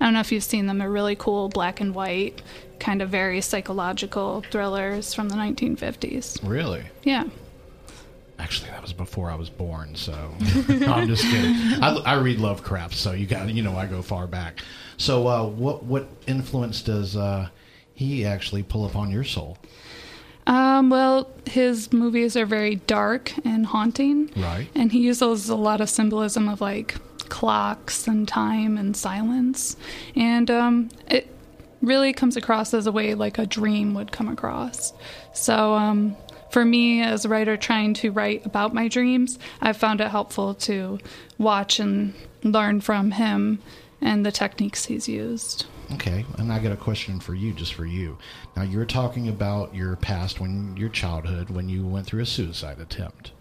I 0.00 0.06
don't 0.06 0.14
know 0.14 0.20
if 0.20 0.32
you've 0.32 0.42
seen 0.42 0.66
them. 0.66 0.78
They're 0.78 0.90
really 0.90 1.14
cool, 1.14 1.48
black 1.48 1.80
and 1.80 1.94
white, 1.94 2.42
kind 2.78 3.02
of 3.02 3.10
very 3.10 3.40
psychological 3.42 4.42
thrillers 4.50 5.14
from 5.14 5.28
the 5.28 5.36
1950s. 5.36 6.40
Really? 6.42 6.84
Yeah. 7.04 7.24
Actually, 8.40 8.70
that 8.70 8.82
was 8.82 8.92
before 8.92 9.30
I 9.30 9.34
was 9.34 9.50
born, 9.50 9.94
so 9.94 10.12
no, 10.68 10.92
I'm 10.92 11.06
just 11.06 11.22
kidding. 11.24 11.82
I, 11.82 11.94
I 12.06 12.14
read 12.14 12.38
Lovecraft, 12.38 12.94
so 12.94 13.12
you 13.12 13.26
got 13.26 13.48
you 13.50 13.62
know 13.62 13.76
I 13.76 13.86
go 13.86 14.00
far 14.02 14.26
back. 14.26 14.60
So, 14.96 15.28
uh, 15.28 15.44
what 15.44 15.84
what 15.84 16.08
influence 16.26 16.82
does 16.82 17.16
uh, 17.16 17.48
he 17.94 18.24
actually 18.24 18.62
pull 18.62 18.86
upon 18.86 19.10
your 19.10 19.24
soul? 19.24 19.58
Um, 20.46 20.90
well, 20.90 21.30
his 21.46 21.92
movies 21.92 22.36
are 22.36 22.46
very 22.46 22.76
dark 22.76 23.32
and 23.44 23.66
haunting. 23.66 24.30
Right. 24.36 24.68
And 24.74 24.90
he 24.90 25.00
uses 25.00 25.48
a 25.48 25.54
lot 25.54 25.80
of 25.80 25.88
symbolism 25.90 26.48
of 26.48 26.60
like 26.60 26.96
clocks 27.28 28.08
and 28.08 28.26
time 28.26 28.76
and 28.76 28.96
silence. 28.96 29.76
And 30.16 30.50
um, 30.50 30.88
it 31.08 31.28
really 31.82 32.12
comes 32.12 32.36
across 32.36 32.74
as 32.74 32.86
a 32.86 32.92
way 32.92 33.14
like 33.14 33.38
a 33.38 33.46
dream 33.46 33.94
would 33.94 34.12
come 34.12 34.28
across. 34.28 34.92
So, 35.32 35.74
um, 35.74 36.16
for 36.50 36.64
me 36.64 37.02
as 37.02 37.24
a 37.24 37.28
writer 37.28 37.56
trying 37.56 37.94
to 37.94 38.10
write 38.10 38.44
about 38.46 38.74
my 38.74 38.88
dreams, 38.88 39.38
I've 39.60 39.76
found 39.76 40.00
it 40.00 40.08
helpful 40.08 40.54
to 40.54 40.98
watch 41.38 41.78
and 41.78 42.14
learn 42.42 42.80
from 42.80 43.12
him 43.12 43.60
and 44.00 44.24
the 44.24 44.32
techniques 44.32 44.86
he's 44.86 45.08
used. 45.08 45.66
Okay, 45.92 46.24
and 46.38 46.52
I 46.52 46.60
got 46.60 46.72
a 46.72 46.76
question 46.76 47.18
for 47.18 47.34
you, 47.34 47.52
just 47.52 47.74
for 47.74 47.84
you. 47.84 48.16
Now, 48.56 48.62
you're 48.62 48.84
talking 48.84 49.28
about 49.28 49.74
your 49.74 49.96
past, 49.96 50.38
when 50.40 50.76
your 50.76 50.88
childhood, 50.88 51.50
when 51.50 51.68
you 51.68 51.84
went 51.84 52.06
through 52.06 52.22
a 52.22 52.26
suicide 52.26 52.78
attempt, 52.78 53.32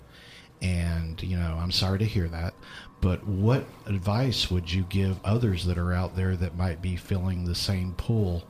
and 0.61 1.21
you 1.21 1.37
know, 1.37 1.57
I'm 1.61 1.71
sorry 1.71 1.99
to 1.99 2.05
hear 2.05 2.27
that. 2.27 2.53
But 3.01 3.25
what 3.25 3.65
advice 3.85 4.51
would 4.51 4.71
you 4.71 4.83
give 4.89 5.23
others 5.23 5.65
that 5.65 5.77
are 5.77 5.93
out 5.93 6.15
there 6.15 6.35
that 6.35 6.57
might 6.57 6.81
be 6.81 6.95
feeling 6.95 7.45
the 7.45 7.55
same 7.55 7.93
pull? 7.93 8.43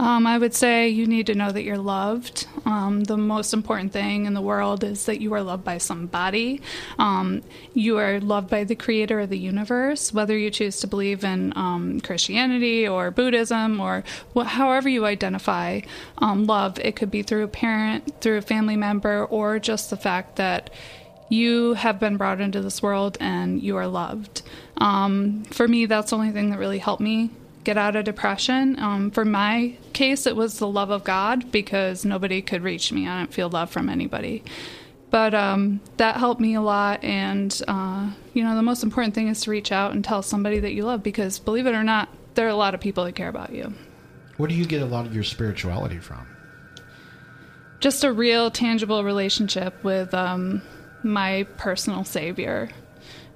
Um, 0.00 0.26
I 0.26 0.38
would 0.38 0.54
say 0.54 0.88
you 0.88 1.06
need 1.06 1.26
to 1.26 1.34
know 1.34 1.52
that 1.52 1.62
you're 1.62 1.76
loved. 1.76 2.46
Um, 2.64 3.04
the 3.04 3.18
most 3.18 3.52
important 3.52 3.92
thing 3.92 4.24
in 4.24 4.32
the 4.32 4.40
world 4.40 4.82
is 4.82 5.04
that 5.04 5.20
you 5.20 5.34
are 5.34 5.42
loved 5.42 5.62
by 5.62 5.76
somebody. 5.76 6.62
Um, 6.98 7.42
you 7.74 7.98
are 7.98 8.18
loved 8.18 8.48
by 8.48 8.64
the 8.64 8.74
creator 8.74 9.20
of 9.20 9.28
the 9.28 9.36
universe, 9.36 10.10
whether 10.10 10.38
you 10.38 10.50
choose 10.50 10.80
to 10.80 10.86
believe 10.86 11.22
in 11.22 11.52
um, 11.54 12.00
Christianity 12.00 12.88
or 12.88 13.10
Buddhism 13.10 13.78
or 13.78 14.02
wh- 14.34 14.46
however 14.46 14.88
you 14.88 15.04
identify 15.04 15.82
um, 16.16 16.46
love. 16.46 16.78
It 16.78 16.96
could 16.96 17.10
be 17.10 17.22
through 17.22 17.44
a 17.44 17.48
parent, 17.48 18.22
through 18.22 18.38
a 18.38 18.42
family 18.42 18.78
member, 18.78 19.26
or 19.26 19.58
just 19.58 19.90
the 19.90 19.98
fact 19.98 20.36
that 20.36 20.70
you 21.28 21.74
have 21.74 22.00
been 22.00 22.16
brought 22.16 22.40
into 22.40 22.62
this 22.62 22.82
world 22.82 23.18
and 23.20 23.62
you 23.62 23.76
are 23.76 23.86
loved. 23.86 24.40
Um, 24.78 25.44
for 25.44 25.68
me, 25.68 25.84
that's 25.84 26.08
the 26.08 26.16
only 26.16 26.30
thing 26.30 26.48
that 26.52 26.58
really 26.58 26.78
helped 26.78 27.02
me 27.02 27.32
get 27.64 27.76
out 27.76 27.96
of 27.96 28.04
depression. 28.04 28.78
Um, 28.78 29.10
for 29.10 29.24
my 29.24 29.76
case, 29.92 30.26
it 30.26 30.36
was 30.36 30.58
the 30.58 30.66
love 30.66 30.90
of 30.90 31.04
God 31.04 31.50
because 31.52 32.04
nobody 32.04 32.42
could 32.42 32.62
reach 32.62 32.92
me. 32.92 33.06
I 33.06 33.20
didn't 33.20 33.34
feel 33.34 33.48
love 33.48 33.70
from 33.70 33.88
anybody. 33.88 34.42
But 35.10 35.34
um, 35.34 35.80
that 35.96 36.16
helped 36.16 36.40
me 36.40 36.54
a 36.54 36.60
lot. 36.60 37.02
And, 37.02 37.60
uh, 37.66 38.10
you 38.32 38.44
know, 38.44 38.54
the 38.54 38.62
most 38.62 38.82
important 38.82 39.14
thing 39.14 39.28
is 39.28 39.42
to 39.42 39.50
reach 39.50 39.72
out 39.72 39.92
and 39.92 40.04
tell 40.04 40.22
somebody 40.22 40.60
that 40.60 40.72
you 40.72 40.84
love 40.84 41.02
because, 41.02 41.38
believe 41.38 41.66
it 41.66 41.74
or 41.74 41.82
not, 41.82 42.08
there 42.34 42.46
are 42.46 42.50
a 42.50 42.54
lot 42.54 42.74
of 42.74 42.80
people 42.80 43.04
that 43.04 43.14
care 43.14 43.28
about 43.28 43.52
you. 43.52 43.74
Where 44.36 44.48
do 44.48 44.54
you 44.54 44.64
get 44.64 44.82
a 44.82 44.86
lot 44.86 45.06
of 45.06 45.14
your 45.14 45.24
spirituality 45.24 45.98
from? 45.98 46.26
Just 47.80 48.04
a 48.04 48.12
real, 48.12 48.50
tangible 48.50 49.02
relationship 49.04 49.82
with 49.82 50.14
um, 50.14 50.62
my 51.02 51.46
personal 51.56 52.04
savior, 52.04 52.70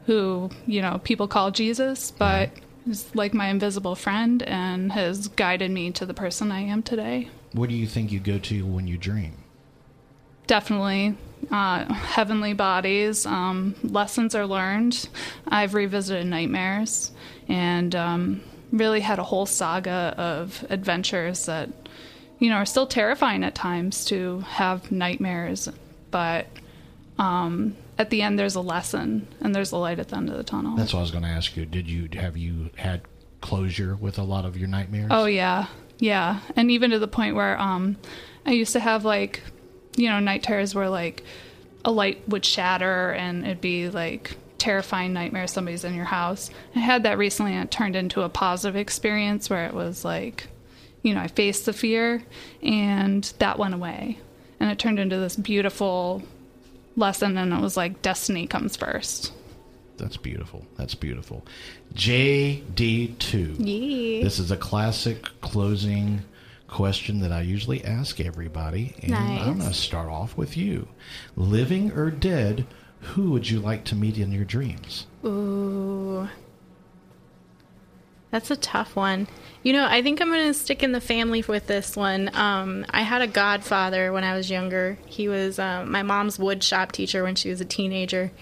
who, 0.06 0.50
you 0.66 0.80
know, 0.80 1.00
people 1.02 1.26
call 1.26 1.50
Jesus, 1.50 2.10
but 2.10 2.50
is 2.86 3.14
like 3.14 3.34
my 3.34 3.48
invisible 3.48 3.94
friend 3.94 4.42
and 4.42 4.92
has 4.92 5.28
guided 5.28 5.70
me 5.70 5.90
to 5.92 6.06
the 6.06 6.14
person 6.14 6.52
I 6.52 6.60
am 6.60 6.82
today. 6.82 7.28
What 7.52 7.68
do 7.68 7.74
you 7.74 7.86
think 7.86 8.12
you 8.12 8.20
go 8.20 8.38
to 8.38 8.66
when 8.66 8.86
you 8.86 8.96
dream? 8.96 9.32
Definitely 10.46 11.16
uh, 11.50 11.92
heavenly 11.92 12.52
bodies. 12.52 13.26
Um, 13.26 13.74
lessons 13.82 14.34
are 14.34 14.46
learned. 14.46 15.08
I've 15.46 15.74
revisited 15.74 16.26
nightmares 16.26 17.12
and 17.48 17.94
um, 17.94 18.40
really 18.72 19.00
had 19.00 19.18
a 19.18 19.24
whole 19.24 19.46
saga 19.46 20.14
of 20.16 20.64
adventures 20.70 21.46
that, 21.46 21.70
you 22.38 22.50
know, 22.50 22.56
are 22.56 22.66
still 22.66 22.86
terrifying 22.86 23.44
at 23.44 23.54
times 23.54 24.04
to 24.06 24.40
have 24.40 24.90
nightmares. 24.90 25.68
But 26.10 26.46
um, 27.18 27.76
at 27.98 28.10
the 28.10 28.22
end, 28.22 28.38
there's 28.38 28.54
a 28.54 28.60
lesson 28.60 29.28
and 29.40 29.54
there's 29.54 29.72
a 29.72 29.76
light 29.76 29.98
at 29.98 30.08
the 30.08 30.16
end 30.16 30.30
of 30.30 30.36
the 30.36 30.44
tunnel. 30.44 30.76
That's 30.76 30.92
what 30.92 31.00
I 31.00 31.02
was 31.02 31.10
going 31.10 31.24
to 31.24 31.30
ask 31.30 31.56
you. 31.56 31.64
Did 31.66 31.88
you 31.88 32.08
have 32.18 32.36
you 32.36 32.70
had 32.76 33.02
closure 33.40 33.94
with 33.96 34.18
a 34.18 34.22
lot 34.22 34.44
of 34.44 34.56
your 34.56 34.68
nightmares? 34.68 35.08
Oh 35.10 35.26
yeah, 35.26 35.66
yeah, 35.98 36.40
and 36.56 36.70
even 36.70 36.90
to 36.90 36.98
the 36.98 37.08
point 37.08 37.36
where 37.36 37.60
um, 37.60 37.96
I 38.46 38.52
used 38.52 38.72
to 38.72 38.80
have 38.80 39.04
like, 39.04 39.42
you 39.96 40.08
know, 40.08 40.20
night 40.20 40.42
terrors 40.42 40.74
where 40.74 40.88
like 40.88 41.22
a 41.84 41.90
light 41.90 42.28
would 42.28 42.44
shatter 42.44 43.12
and 43.12 43.44
it'd 43.44 43.60
be 43.60 43.88
like 43.90 44.36
terrifying 44.58 45.12
nightmare 45.12 45.46
somebody's 45.46 45.84
in 45.84 45.94
your 45.94 46.06
house. 46.06 46.50
I 46.74 46.78
had 46.78 47.02
that 47.02 47.18
recently 47.18 47.52
and 47.52 47.64
it 47.64 47.70
turned 47.70 47.96
into 47.96 48.22
a 48.22 48.28
positive 48.28 48.76
experience 48.76 49.50
where 49.50 49.66
it 49.66 49.74
was 49.74 50.04
like, 50.04 50.48
you 51.02 51.14
know, 51.14 51.20
I 51.20 51.28
faced 51.28 51.66
the 51.66 51.74
fear 51.74 52.22
and 52.62 53.22
that 53.38 53.58
went 53.58 53.74
away. 53.74 54.18
And 54.58 54.70
it 54.70 54.78
turned 54.78 54.98
into 54.98 55.18
this 55.18 55.36
beautiful 55.36 56.22
lesson 56.96 57.36
and 57.36 57.52
it 57.52 57.60
was 57.60 57.76
like 57.76 58.02
destiny 58.02 58.46
comes 58.46 58.76
first. 58.76 59.32
That's 59.96 60.16
beautiful. 60.16 60.66
That's 60.76 60.94
beautiful. 60.94 61.44
JD2. 61.94 63.56
Yeah. 63.58 64.22
This 64.24 64.38
is 64.38 64.50
a 64.50 64.56
classic 64.56 65.28
closing 65.40 66.22
question 66.66 67.20
that 67.20 67.30
I 67.32 67.42
usually 67.42 67.84
ask 67.84 68.20
everybody. 68.20 68.94
And 69.02 69.12
Nice. 69.12 69.42
I'm 69.42 69.58
going 69.58 69.68
to 69.68 69.74
start 69.74 70.08
off 70.08 70.36
with 70.36 70.56
you. 70.56 70.88
Living 71.36 71.92
or 71.92 72.10
dead, 72.10 72.66
who 73.00 73.30
would 73.30 73.48
you 73.48 73.60
like 73.60 73.84
to 73.84 73.94
meet 73.94 74.18
in 74.18 74.32
your 74.32 74.44
dreams? 74.44 75.06
Ooh. 75.24 76.28
That's 78.34 78.50
a 78.50 78.56
tough 78.56 78.96
one. 78.96 79.28
You 79.62 79.72
know, 79.72 79.86
I 79.86 80.02
think 80.02 80.20
I'm 80.20 80.28
going 80.28 80.48
to 80.48 80.54
stick 80.54 80.82
in 80.82 80.90
the 80.90 81.00
family 81.00 81.44
with 81.46 81.68
this 81.68 81.94
one. 81.94 82.34
Um, 82.34 82.84
I 82.90 83.02
had 83.02 83.22
a 83.22 83.28
godfather 83.28 84.12
when 84.12 84.24
I 84.24 84.34
was 84.34 84.50
younger. 84.50 84.98
He 85.06 85.28
was 85.28 85.60
uh, 85.60 85.84
my 85.86 86.02
mom's 86.02 86.36
wood 86.36 86.64
shop 86.64 86.90
teacher 86.90 87.22
when 87.22 87.36
she 87.36 87.48
was 87.48 87.60
a 87.60 87.64
teenager. 87.64 88.32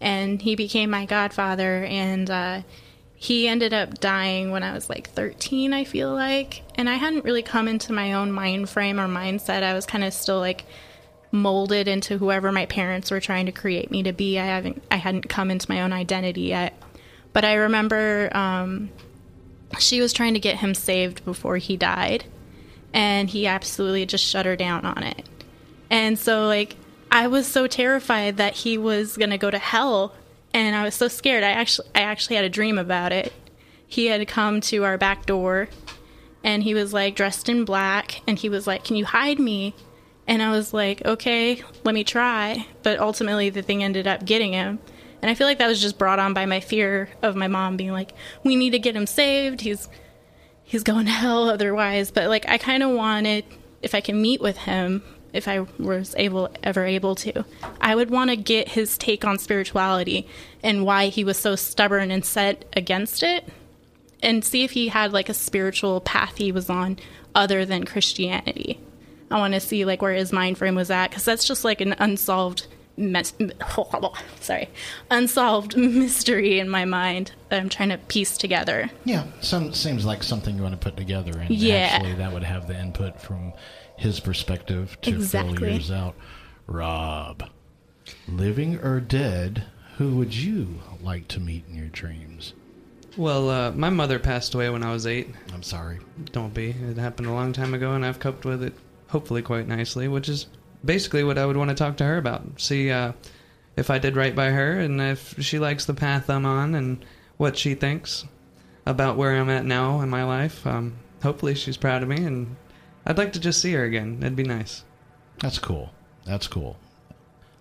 And 0.00 0.42
he 0.42 0.56
became 0.56 0.90
my 0.90 1.06
godfather. 1.06 1.84
And 1.84 2.28
uh, 2.28 2.62
he 3.14 3.46
ended 3.46 3.72
up 3.72 4.00
dying 4.00 4.50
when 4.50 4.64
I 4.64 4.72
was 4.72 4.90
like 4.90 5.10
13, 5.10 5.72
I 5.72 5.84
feel 5.84 6.12
like. 6.12 6.62
And 6.74 6.90
I 6.90 6.94
hadn't 6.94 7.24
really 7.24 7.42
come 7.42 7.68
into 7.68 7.92
my 7.92 8.14
own 8.14 8.32
mind 8.32 8.68
frame 8.68 8.98
or 8.98 9.06
mindset. 9.06 9.62
I 9.62 9.74
was 9.74 9.86
kind 9.86 10.02
of 10.02 10.12
still 10.12 10.40
like 10.40 10.64
molded 11.30 11.86
into 11.86 12.18
whoever 12.18 12.50
my 12.50 12.66
parents 12.66 13.12
were 13.12 13.20
trying 13.20 13.46
to 13.46 13.52
create 13.52 13.92
me 13.92 14.02
to 14.02 14.12
be. 14.12 14.40
I 14.40 14.46
haven't 14.46 14.82
I 14.90 14.96
hadn't 14.96 15.28
come 15.28 15.52
into 15.52 15.70
my 15.70 15.82
own 15.82 15.92
identity 15.92 16.40
yet. 16.40 16.74
But 17.32 17.44
I 17.44 17.54
remember 17.54 18.34
um, 18.34 18.90
she 19.78 20.00
was 20.00 20.12
trying 20.12 20.34
to 20.34 20.40
get 20.40 20.58
him 20.58 20.74
saved 20.74 21.24
before 21.24 21.56
he 21.56 21.76
died, 21.76 22.24
and 22.92 23.28
he 23.30 23.46
absolutely 23.46 24.06
just 24.06 24.24
shut 24.24 24.46
her 24.46 24.56
down 24.56 24.84
on 24.84 25.02
it. 25.02 25.28
And 25.90 26.18
so 26.18 26.46
like 26.46 26.76
I 27.10 27.28
was 27.28 27.46
so 27.46 27.66
terrified 27.66 28.36
that 28.36 28.54
he 28.54 28.78
was 28.78 29.16
going 29.16 29.30
to 29.30 29.38
go 29.38 29.50
to 29.50 29.58
hell 29.58 30.14
and 30.52 30.74
I 30.74 30.84
was 30.84 30.94
so 30.94 31.08
scared. 31.08 31.44
I 31.44 31.50
actually 31.50 31.88
I 31.94 32.00
actually 32.00 32.36
had 32.36 32.44
a 32.44 32.50
dream 32.50 32.78
about 32.78 33.12
it. 33.12 33.32
He 33.86 34.06
had 34.06 34.26
come 34.26 34.60
to 34.62 34.84
our 34.84 34.98
back 34.98 35.26
door 35.26 35.68
and 36.42 36.62
he 36.62 36.74
was 36.74 36.92
like 36.92 37.16
dressed 37.16 37.48
in 37.48 37.64
black 37.64 38.22
and 38.26 38.38
he 38.38 38.48
was 38.48 38.66
like, 38.66 38.84
"Can 38.84 38.96
you 38.96 39.04
hide 39.04 39.38
me?" 39.38 39.74
And 40.26 40.42
I 40.42 40.50
was 40.50 40.74
like, 40.74 41.04
"Okay, 41.04 41.62
let 41.84 41.94
me 41.94 42.04
try." 42.04 42.66
But 42.82 42.98
ultimately 42.98 43.50
the 43.50 43.62
thing 43.62 43.84
ended 43.84 44.06
up 44.06 44.24
getting 44.24 44.52
him. 44.52 44.78
And 45.26 45.30
I 45.32 45.34
feel 45.34 45.48
like 45.48 45.58
that 45.58 45.66
was 45.66 45.82
just 45.82 45.98
brought 45.98 46.20
on 46.20 46.34
by 46.34 46.46
my 46.46 46.60
fear 46.60 47.08
of 47.20 47.34
my 47.34 47.48
mom 47.48 47.76
being 47.76 47.90
like, 47.90 48.12
"We 48.44 48.54
need 48.54 48.70
to 48.70 48.78
get 48.78 48.94
him 48.94 49.08
saved. 49.08 49.60
He's 49.60 49.88
he's 50.62 50.84
going 50.84 51.06
to 51.06 51.10
hell 51.10 51.50
otherwise." 51.50 52.12
But 52.12 52.28
like 52.28 52.48
I 52.48 52.58
kind 52.58 52.84
of 52.84 52.90
wanted 52.92 53.44
if 53.82 53.92
I 53.92 54.00
can 54.00 54.22
meet 54.22 54.40
with 54.40 54.56
him, 54.56 55.02
if 55.32 55.48
I 55.48 55.66
was 55.80 56.14
able 56.16 56.50
ever 56.62 56.86
able 56.86 57.16
to, 57.16 57.44
I 57.80 57.96
would 57.96 58.08
want 58.08 58.30
to 58.30 58.36
get 58.36 58.68
his 58.68 58.96
take 58.96 59.24
on 59.24 59.40
spirituality 59.40 60.28
and 60.62 60.84
why 60.84 61.08
he 61.08 61.24
was 61.24 61.36
so 61.36 61.56
stubborn 61.56 62.12
and 62.12 62.24
set 62.24 62.64
against 62.76 63.24
it 63.24 63.48
and 64.22 64.44
see 64.44 64.62
if 64.62 64.70
he 64.70 64.86
had 64.86 65.12
like 65.12 65.28
a 65.28 65.34
spiritual 65.34 66.00
path 66.02 66.36
he 66.36 66.52
was 66.52 66.70
on 66.70 67.00
other 67.34 67.64
than 67.64 67.84
Christianity. 67.84 68.78
I 69.28 69.38
want 69.38 69.54
to 69.54 69.60
see 69.60 69.84
like 69.84 70.02
where 70.02 70.14
his 70.14 70.32
mind 70.32 70.56
frame 70.56 70.76
was 70.76 70.88
at 70.88 71.10
because 71.10 71.24
that's 71.24 71.48
just 71.48 71.64
like 71.64 71.80
an 71.80 71.96
unsolved 71.98 72.68
mes- 72.96 73.34
sorry 74.40 74.68
unsolved 75.10 75.76
mystery 75.76 76.58
in 76.58 76.68
my 76.68 76.84
mind 76.84 77.32
that 77.48 77.60
I'm 77.60 77.68
trying 77.68 77.90
to 77.90 77.98
piece 77.98 78.36
together. 78.38 78.90
Yeah, 79.04 79.24
some 79.40 79.72
seems 79.72 80.04
like 80.04 80.22
something 80.22 80.56
you 80.56 80.62
want 80.62 80.74
to 80.74 80.84
put 80.84 80.96
together, 80.96 81.38
and 81.38 81.50
Yeah. 81.50 81.88
actually 81.92 82.14
that 82.14 82.32
would 82.32 82.44
have 82.44 82.66
the 82.68 82.78
input 82.78 83.20
from 83.20 83.52
his 83.96 84.20
perspective 84.20 84.98
to 85.02 85.20
fill 85.22 85.58
yours 85.60 85.90
out. 85.90 86.14
Rob, 86.66 87.48
living 88.28 88.76
or 88.78 89.00
dead, 89.00 89.64
who 89.98 90.16
would 90.16 90.34
you 90.34 90.80
like 91.00 91.28
to 91.28 91.40
meet 91.40 91.64
in 91.68 91.76
your 91.76 91.86
dreams? 91.88 92.52
Well, 93.16 93.48
uh, 93.48 93.70
my 93.72 93.88
mother 93.88 94.18
passed 94.18 94.54
away 94.54 94.68
when 94.68 94.82
I 94.82 94.92
was 94.92 95.06
eight. 95.06 95.28
I'm 95.54 95.62
sorry. 95.62 96.00
Don't 96.32 96.52
be. 96.52 96.70
It 96.70 96.98
happened 96.98 97.28
a 97.28 97.32
long 97.32 97.52
time 97.54 97.72
ago, 97.72 97.92
and 97.92 98.04
I've 98.04 98.20
coped 98.20 98.44
with 98.44 98.62
it 98.62 98.74
hopefully 99.08 99.40
quite 99.40 99.66
nicely, 99.66 100.06
which 100.08 100.28
is 100.28 100.46
basically 100.84 101.24
what 101.24 101.38
I 101.38 101.46
would 101.46 101.56
want 101.56 101.70
to 101.70 101.76
talk 101.76 101.96
to 101.98 102.04
her 102.04 102.16
about. 102.16 102.60
See 102.60 102.90
uh, 102.90 103.12
if 103.76 103.90
I 103.90 103.98
did 103.98 104.16
right 104.16 104.34
by 104.34 104.50
her, 104.50 104.78
and 104.78 105.00
if 105.00 105.42
she 105.42 105.58
likes 105.58 105.84
the 105.84 105.94
path 105.94 106.30
I'm 106.30 106.46
on, 106.46 106.74
and 106.74 107.04
what 107.36 107.56
she 107.56 107.74
thinks 107.74 108.24
about 108.86 109.16
where 109.16 109.36
I'm 109.36 109.50
at 109.50 109.64
now 109.64 110.00
in 110.00 110.08
my 110.08 110.24
life. 110.24 110.66
Um, 110.66 110.96
hopefully, 111.22 111.54
she's 111.54 111.76
proud 111.76 112.02
of 112.02 112.08
me, 112.08 112.24
and 112.24 112.56
I'd 113.04 113.18
like 113.18 113.32
to 113.34 113.40
just 113.40 113.60
see 113.60 113.72
her 113.72 113.84
again. 113.84 114.18
It'd 114.20 114.36
be 114.36 114.42
nice. 114.42 114.84
That's 115.40 115.58
cool. 115.58 115.90
That's 116.24 116.48
cool. 116.48 116.78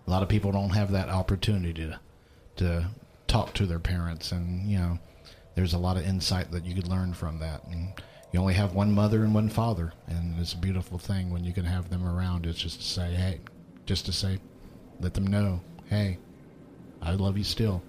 A 0.08 0.12
lot 0.12 0.24
of 0.24 0.30
people 0.30 0.52
don't 0.52 0.70
have 0.70 0.92
that 0.92 1.10
opportunity 1.10 1.74
to 1.88 2.00
to 2.58 2.88
talk 3.28 3.54
to 3.56 3.66
their 3.66 3.80
parents, 3.80 4.32
and 4.32 4.70
you 4.70 4.78
know, 4.78 5.00
there's 5.56 5.74
a 5.74 5.80
lot 5.80 5.98
of 5.98 6.06
insight 6.06 6.52
that 6.52 6.66
you 6.66 6.76
could 6.76 6.88
learn 6.88 7.14
from 7.14 7.40
that. 7.40 7.66
And 7.66 7.94
you 8.36 8.42
only 8.42 8.54
have 8.54 8.74
one 8.76 8.92
mother 8.92 9.24
and 9.24 9.34
one 9.34 9.48
father, 9.48 9.94
and 10.08 10.38
it's 10.42 10.52
a 10.52 10.58
beautiful 10.58 10.98
thing 10.98 11.30
when 11.30 11.46
you 11.46 11.54
can 11.54 11.64
have 11.64 11.90
them 11.90 12.06
around. 12.06 12.46
It's 12.46 12.60
just 12.60 12.82
to 12.82 12.86
say, 12.86 13.14
hey, 13.14 13.40
just 13.86 14.06
to 14.08 14.12
say, 14.12 14.40
let 15.00 15.14
them 15.14 15.26
know, 15.26 15.62
hey, 15.86 16.18
I 17.02 17.14
love 17.14 17.38
you 17.38 17.46
still. 17.46 17.82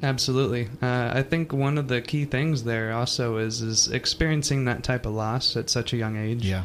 Absolutely. 0.00 0.68
Uh, 0.80 1.10
I 1.12 1.22
think 1.24 1.52
one 1.52 1.76
of 1.76 1.88
the 1.88 2.00
key 2.02 2.24
things 2.24 2.62
there 2.62 2.92
also 2.92 3.38
is 3.38 3.62
is 3.62 3.88
experiencing 3.88 4.66
that 4.66 4.84
type 4.84 5.06
of 5.06 5.14
loss 5.14 5.56
at 5.56 5.70
such 5.70 5.92
a 5.92 5.96
young 5.96 6.16
age. 6.16 6.46
Yeah. 6.46 6.62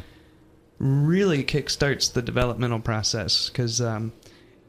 really 0.78 1.42
kickstarts 1.42 2.12
the 2.12 2.22
developmental 2.22 2.78
process 2.78 3.48
because 3.48 3.80
um, 3.80 4.12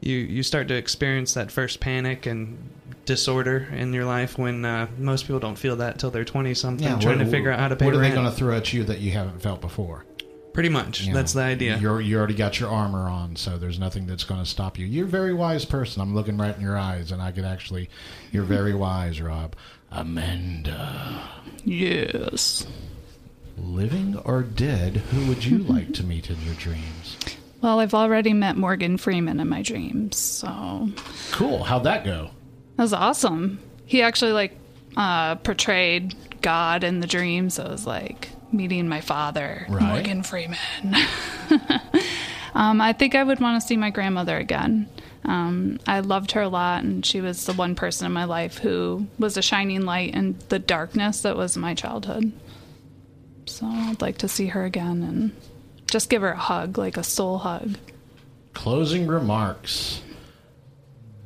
you 0.04 0.16
you 0.18 0.42
start 0.42 0.68
to 0.68 0.74
experience 0.74 1.34
that 1.34 1.50
first 1.50 1.80
panic 1.80 2.26
and 2.26 2.58
disorder 3.06 3.68
in 3.72 3.92
your 3.92 4.04
life 4.04 4.38
when 4.38 4.64
uh, 4.64 4.86
most 4.98 5.24
people 5.26 5.40
don't 5.40 5.58
feel 5.58 5.76
that 5.76 5.98
till 5.98 6.10
they're 6.10 6.24
twenty 6.24 6.54
something, 6.54 6.86
trying 7.00 7.18
what- 7.18 7.24
to 7.24 7.30
figure 7.30 7.50
out 7.50 7.58
how 7.60 7.68
to 7.68 7.76
pay 7.76 7.84
What 7.86 7.94
are 7.94 7.98
they 7.98 8.02
rent. 8.04 8.14
going 8.14 8.26
to 8.30 8.32
throw 8.32 8.56
at 8.56 8.72
you 8.72 8.84
that 8.84 9.00
you 9.00 9.10
haven't 9.12 9.40
felt 9.42 9.60
before? 9.60 10.04
Pretty 10.52 10.68
much, 10.68 11.00
You 11.02 11.08
know, 11.12 11.16
that's 11.16 11.32
the 11.32 11.42
idea. 11.42 11.78
You're, 11.78 12.00
you 12.00 12.16
already 12.16 12.34
got 12.34 12.60
your 12.60 12.70
armor 12.70 13.08
on, 13.08 13.34
so 13.34 13.58
there's 13.58 13.80
nothing 13.80 14.06
that's 14.06 14.22
going 14.22 14.38
to 14.38 14.46
stop 14.46 14.78
you. 14.78 14.86
You're 14.86 15.06
a 15.06 15.08
very 15.08 15.34
wise 15.34 15.64
person. 15.64 16.00
I'm 16.00 16.14
looking 16.14 16.36
right 16.38 16.54
in 16.54 16.62
your 16.62 16.78
eyes, 16.78 17.10
and 17.10 17.20
I 17.20 17.32
could 17.32 17.44
actually. 17.44 17.90
You're 18.30 18.44
very 18.44 18.72
wise, 18.86 19.20
Rob. 19.20 19.56
Amanda, 19.90 21.28
Yes. 21.64 22.66
living 23.58 24.16
or 24.24 24.42
dead, 24.44 24.98
who 25.10 25.26
would 25.26 25.44
you 25.44 25.58
like 25.58 25.92
to 25.94 26.04
meet 26.04 26.30
in 26.30 26.40
your 26.42 26.54
dreams? 26.54 27.16
Well, 27.64 27.80
I've 27.80 27.94
already 27.94 28.34
met 28.34 28.58
Morgan 28.58 28.98
Freeman 28.98 29.40
in 29.40 29.48
my 29.48 29.62
dreams, 29.62 30.18
so 30.18 30.90
Cool. 31.32 31.64
How'd 31.64 31.84
that 31.84 32.04
go? 32.04 32.28
that 32.76 32.82
was 32.82 32.92
awesome. 32.92 33.58
He 33.86 34.02
actually 34.02 34.32
like 34.32 34.54
uh, 34.98 35.36
portrayed 35.36 36.14
God 36.42 36.84
in 36.84 37.00
the 37.00 37.06
dreams. 37.06 37.54
So 37.54 37.64
it 37.64 37.70
was 37.70 37.86
like 37.86 38.28
meeting 38.52 38.86
my 38.86 39.00
father, 39.00 39.64
Right. 39.70 39.82
Morgan 39.82 40.22
Freeman. 40.22 40.58
um, 42.54 42.82
I 42.82 42.92
think 42.92 43.14
I 43.14 43.24
would 43.24 43.40
want 43.40 43.62
to 43.62 43.66
see 43.66 43.78
my 43.78 43.88
grandmother 43.88 44.36
again. 44.36 44.86
Um, 45.24 45.80
I 45.86 46.00
loved 46.00 46.32
her 46.32 46.42
a 46.42 46.48
lot, 46.50 46.84
and 46.84 47.06
she 47.06 47.22
was 47.22 47.46
the 47.46 47.54
one 47.54 47.74
person 47.76 48.04
in 48.04 48.12
my 48.12 48.24
life 48.24 48.58
who 48.58 49.06
was 49.18 49.38
a 49.38 49.42
shining 49.42 49.86
light 49.86 50.12
in 50.14 50.36
the 50.50 50.58
darkness 50.58 51.22
that 51.22 51.34
was 51.34 51.56
my 51.56 51.72
childhood. 51.72 52.30
So 53.46 53.64
I'd 53.66 54.02
like 54.02 54.18
to 54.18 54.28
see 54.28 54.48
her 54.48 54.66
again 54.66 55.02
and 55.02 55.34
just 55.94 56.10
give 56.10 56.22
her 56.22 56.32
a 56.32 56.36
hug, 56.36 56.76
like 56.76 56.96
a 56.96 57.04
soul 57.04 57.38
hug. 57.38 57.76
Closing 58.52 59.06
remarks. 59.06 60.02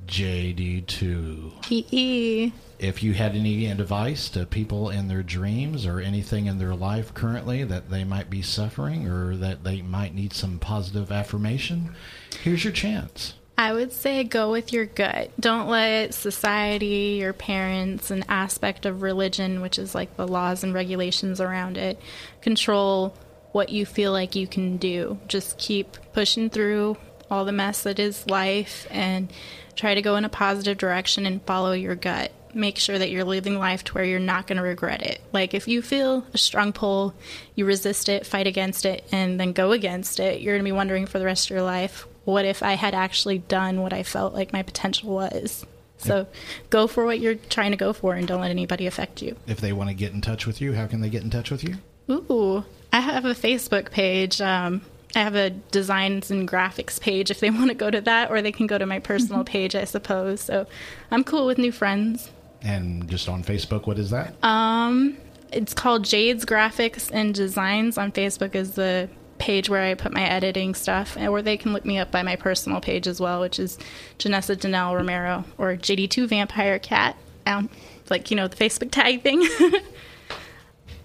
JD2. 0.06 1.64
Hee 1.64 2.52
if 2.78 3.02
you 3.02 3.12
had 3.14 3.34
any 3.34 3.66
advice 3.66 4.28
to 4.28 4.46
people 4.46 4.90
in 4.90 5.08
their 5.08 5.22
dreams 5.22 5.86
or 5.86 6.00
anything 6.00 6.46
in 6.46 6.58
their 6.58 6.74
life 6.74 7.12
currently 7.14 7.64
that 7.64 7.90
they 7.90 8.04
might 8.04 8.30
be 8.30 8.42
suffering 8.42 9.08
or 9.08 9.36
that 9.36 9.64
they 9.64 9.82
might 9.82 10.14
need 10.14 10.32
some 10.32 10.58
positive 10.58 11.10
affirmation, 11.10 11.94
here's 12.42 12.62
your 12.62 12.72
chance. 12.72 13.34
I 13.56 13.72
would 13.72 13.92
say 13.92 14.22
go 14.22 14.52
with 14.52 14.72
your 14.72 14.86
gut. 14.86 15.32
Don't 15.40 15.68
let 15.68 16.14
society, 16.14 17.18
your 17.20 17.32
parents, 17.32 18.12
an 18.12 18.24
aspect 18.28 18.86
of 18.86 19.02
religion, 19.02 19.60
which 19.60 19.80
is 19.80 19.96
like 19.96 20.16
the 20.16 20.28
laws 20.28 20.62
and 20.62 20.72
regulations 20.72 21.40
around 21.40 21.76
it, 21.76 22.00
control 22.40 23.16
what 23.52 23.70
you 23.70 23.86
feel 23.86 24.12
like 24.12 24.34
you 24.34 24.46
can 24.46 24.76
do. 24.76 25.18
Just 25.28 25.58
keep 25.58 25.96
pushing 26.12 26.50
through 26.50 26.96
all 27.30 27.44
the 27.44 27.52
mess 27.52 27.82
that 27.82 27.98
is 27.98 28.28
life 28.28 28.86
and 28.90 29.32
try 29.76 29.94
to 29.94 30.02
go 30.02 30.16
in 30.16 30.24
a 30.24 30.28
positive 30.28 30.78
direction 30.78 31.26
and 31.26 31.42
follow 31.42 31.72
your 31.72 31.94
gut. 31.94 32.32
Make 32.54 32.78
sure 32.78 32.98
that 32.98 33.10
you're 33.10 33.24
living 33.24 33.58
life 33.58 33.84
to 33.84 33.94
where 33.94 34.04
you're 34.04 34.18
not 34.18 34.46
going 34.46 34.56
to 34.56 34.62
regret 34.62 35.02
it. 35.02 35.20
Like 35.32 35.52
if 35.52 35.68
you 35.68 35.82
feel 35.82 36.24
a 36.32 36.38
strong 36.38 36.72
pull, 36.72 37.14
you 37.54 37.66
resist 37.66 38.08
it, 38.08 38.26
fight 38.26 38.46
against 38.46 38.86
it, 38.86 39.04
and 39.12 39.38
then 39.38 39.52
go 39.52 39.72
against 39.72 40.18
it, 40.18 40.40
you're 40.40 40.54
going 40.54 40.64
to 40.64 40.68
be 40.68 40.72
wondering 40.72 41.06
for 41.06 41.18
the 41.18 41.26
rest 41.26 41.46
of 41.46 41.50
your 41.50 41.62
life, 41.62 42.06
what 42.24 42.44
if 42.44 42.62
I 42.62 42.72
had 42.72 42.94
actually 42.94 43.38
done 43.38 43.82
what 43.82 43.92
I 43.92 44.02
felt 44.02 44.34
like 44.34 44.52
my 44.52 44.62
potential 44.62 45.10
was? 45.10 45.64
So 45.98 46.26
go 46.70 46.86
for 46.86 47.04
what 47.04 47.20
you're 47.20 47.34
trying 47.34 47.72
to 47.72 47.76
go 47.76 47.92
for 47.92 48.14
and 48.14 48.26
don't 48.26 48.40
let 48.40 48.50
anybody 48.50 48.86
affect 48.86 49.20
you. 49.20 49.36
If 49.46 49.60
they 49.60 49.72
want 49.72 49.90
to 49.90 49.94
get 49.94 50.12
in 50.12 50.20
touch 50.20 50.46
with 50.46 50.60
you, 50.60 50.72
how 50.72 50.86
can 50.86 51.00
they 51.00 51.10
get 51.10 51.22
in 51.22 51.30
touch 51.30 51.50
with 51.50 51.64
you? 51.64 51.76
Ooh, 52.10 52.64
I 52.98 53.00
have 53.00 53.24
a 53.24 53.34
Facebook 53.34 53.92
page. 53.92 54.40
Um, 54.40 54.82
I 55.14 55.20
have 55.20 55.36
a 55.36 55.50
designs 55.50 56.32
and 56.32 56.48
graphics 56.48 57.00
page 57.00 57.30
if 57.30 57.38
they 57.38 57.48
want 57.58 57.68
to 57.68 57.74
go 57.74 57.92
to 57.92 58.00
that, 58.00 58.28
or 58.28 58.42
they 58.42 58.50
can 58.50 58.66
go 58.66 58.76
to 58.76 58.86
my 58.86 58.98
personal 58.98 59.44
page, 59.44 59.76
I 59.76 59.84
suppose. 59.84 60.40
So 60.40 60.66
I'm 61.12 61.22
cool 61.22 61.46
with 61.46 61.58
new 61.58 61.70
friends. 61.70 62.30
And 62.60 63.08
just 63.08 63.28
on 63.28 63.44
Facebook, 63.44 63.86
what 63.86 64.00
is 64.00 64.10
that? 64.10 64.34
Um, 64.44 65.16
it's 65.52 65.74
called 65.74 66.04
Jade's 66.04 66.44
Graphics 66.44 67.08
and 67.12 67.32
Designs 67.32 67.98
on 67.98 68.10
Facebook 68.10 68.56
is 68.56 68.72
the 68.72 69.08
page 69.38 69.70
where 69.70 69.84
I 69.84 69.94
put 69.94 70.12
my 70.12 70.24
editing 70.24 70.74
stuff, 70.74 71.16
or 71.16 71.40
they 71.40 71.56
can 71.56 71.72
look 71.72 71.84
me 71.84 71.98
up 71.98 72.10
by 72.10 72.24
my 72.24 72.34
personal 72.34 72.80
page 72.80 73.06
as 73.06 73.20
well, 73.20 73.40
which 73.40 73.60
is 73.60 73.78
Janessa 74.18 74.56
Danelle 74.56 74.96
Romero 74.96 75.44
or 75.56 75.74
JD2 75.76 76.26
Vampire 76.26 76.80
Cat. 76.80 77.16
Um, 77.46 77.70
like 78.10 78.32
you 78.32 78.36
know 78.36 78.48
the 78.48 78.56
Facebook 78.56 78.90
tag 78.90 79.22
thing. 79.22 79.46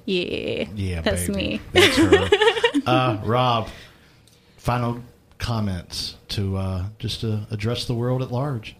yeah, 0.06 0.66
yeah, 0.76 1.02
that's 1.02 1.28
baby. 1.28 1.34
me. 1.34 1.62
That's 1.72 1.98
her. 1.98 2.30
uh, 2.86 3.22
Rob, 3.24 3.70
final 4.58 5.02
comments 5.38 6.16
to 6.30 6.58
uh, 6.58 6.86
just 7.00 7.22
to 7.22 7.46
address 7.52 7.86
the 7.86 7.94
world 7.94 8.22
at 8.22 8.32
large. 8.32 8.76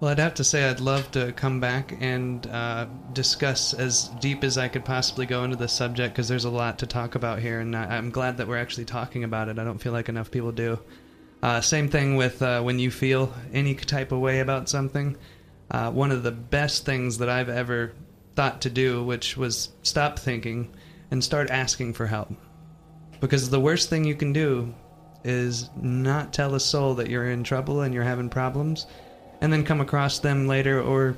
Well, 0.00 0.10
I'd 0.10 0.18
have 0.18 0.34
to 0.34 0.44
say 0.44 0.68
I'd 0.68 0.80
love 0.80 1.12
to 1.12 1.32
come 1.32 1.60
back 1.60 1.94
and 2.00 2.44
uh, 2.48 2.86
discuss 3.12 3.72
as 3.72 4.08
deep 4.20 4.42
as 4.42 4.58
I 4.58 4.66
could 4.66 4.84
possibly 4.84 5.26
go 5.26 5.44
into 5.44 5.54
this 5.56 5.72
subject 5.72 6.12
because 6.14 6.26
there's 6.26 6.44
a 6.44 6.50
lot 6.50 6.80
to 6.80 6.86
talk 6.88 7.14
about 7.14 7.38
here, 7.38 7.60
and 7.60 7.76
I- 7.76 7.96
I'm 7.96 8.10
glad 8.10 8.38
that 8.38 8.48
we're 8.48 8.58
actually 8.58 8.86
talking 8.86 9.22
about 9.22 9.48
it. 9.48 9.60
I 9.60 9.64
don't 9.64 9.78
feel 9.78 9.92
like 9.92 10.08
enough 10.08 10.30
people 10.30 10.50
do. 10.50 10.80
Uh, 11.40 11.60
same 11.60 11.88
thing 11.88 12.16
with 12.16 12.42
uh, 12.42 12.62
when 12.62 12.80
you 12.80 12.90
feel 12.90 13.32
any 13.52 13.74
type 13.76 14.10
of 14.10 14.18
way 14.18 14.40
about 14.40 14.68
something. 14.68 15.16
Uh, 15.70 15.90
one 15.92 16.10
of 16.10 16.24
the 16.24 16.32
best 16.32 16.84
things 16.84 17.18
that 17.18 17.28
I've 17.28 17.48
ever 17.48 17.92
thought 18.34 18.62
to 18.62 18.70
do, 18.70 19.04
which 19.04 19.36
was 19.36 19.70
stop 19.82 20.18
thinking 20.18 20.72
and 21.10 21.22
start 21.22 21.50
asking 21.50 21.92
for 21.92 22.06
help. 22.06 22.32
Because 23.20 23.50
the 23.50 23.60
worst 23.60 23.88
thing 23.90 24.04
you 24.04 24.14
can 24.14 24.32
do 24.32 24.74
is 25.24 25.70
not 25.80 26.32
tell 26.32 26.54
a 26.54 26.60
soul 26.60 26.94
that 26.94 27.08
you're 27.08 27.30
in 27.30 27.44
trouble 27.44 27.82
and 27.82 27.94
you're 27.94 28.02
having 28.02 28.28
problems 28.28 28.86
and 29.40 29.52
then 29.52 29.64
come 29.64 29.80
across 29.80 30.20
them 30.20 30.46
later 30.46 30.80
or 30.80 31.16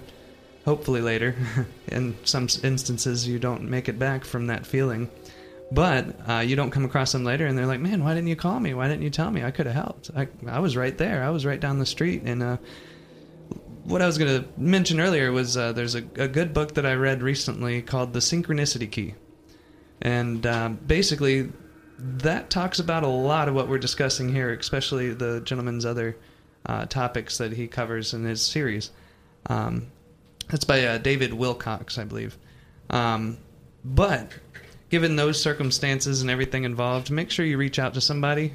hopefully 0.64 1.00
later. 1.00 1.36
In 1.88 2.16
some 2.24 2.48
instances 2.62 3.28
you 3.28 3.38
don't 3.38 3.62
make 3.62 3.88
it 3.88 3.98
back 3.98 4.24
from 4.24 4.48
that 4.48 4.66
feeling. 4.66 5.10
But 5.70 6.28
uh, 6.28 6.40
you 6.40 6.56
don't 6.56 6.70
come 6.70 6.84
across 6.84 7.12
them 7.12 7.24
later 7.24 7.46
and 7.46 7.56
they're 7.56 7.66
like 7.66 7.80
man 7.80 8.02
why 8.02 8.14
didn't 8.14 8.28
you 8.28 8.36
call 8.36 8.58
me? 8.60 8.74
Why 8.74 8.88
didn't 8.88 9.02
you 9.02 9.10
tell 9.10 9.30
me? 9.30 9.42
I 9.42 9.50
could 9.50 9.66
have 9.66 9.74
helped. 9.74 10.10
I, 10.16 10.28
I 10.46 10.58
was 10.58 10.76
right 10.76 10.96
there. 10.96 11.22
I 11.22 11.30
was 11.30 11.46
right 11.46 11.60
down 11.60 11.78
the 11.78 11.86
street 11.86 12.22
and 12.24 12.42
uh, 12.42 12.56
what 13.84 14.02
i 14.02 14.06
was 14.06 14.18
going 14.18 14.42
to 14.42 14.48
mention 14.56 15.00
earlier 15.00 15.30
was 15.32 15.56
uh, 15.56 15.72
there's 15.72 15.94
a, 15.94 16.04
a 16.16 16.28
good 16.28 16.52
book 16.52 16.74
that 16.74 16.84
i 16.86 16.94
read 16.94 17.22
recently 17.22 17.80
called 17.82 18.12
the 18.12 18.20
synchronicity 18.20 18.90
key 18.90 19.14
and 20.02 20.46
um, 20.46 20.78
basically 20.86 21.50
that 21.98 22.50
talks 22.50 22.78
about 22.78 23.02
a 23.02 23.08
lot 23.08 23.48
of 23.48 23.54
what 23.54 23.68
we're 23.68 23.78
discussing 23.78 24.28
here 24.28 24.52
especially 24.52 25.12
the 25.12 25.40
gentleman's 25.40 25.84
other 25.86 26.16
uh, 26.66 26.86
topics 26.86 27.38
that 27.38 27.52
he 27.52 27.66
covers 27.66 28.14
in 28.14 28.24
his 28.24 28.42
series. 28.42 28.90
Um, 29.46 29.88
it's 30.50 30.64
by 30.64 30.84
uh, 30.84 30.98
David 30.98 31.32
Wilcock, 31.32 31.98
I 31.98 32.04
believe. 32.04 32.36
Um, 32.90 33.38
but 33.84 34.32
given 34.90 35.16
those 35.16 35.40
circumstances 35.40 36.22
and 36.22 36.30
everything 36.30 36.64
involved, 36.64 37.10
make 37.10 37.30
sure 37.30 37.44
you 37.44 37.58
reach 37.58 37.78
out 37.78 37.94
to 37.94 38.00
somebody 38.00 38.52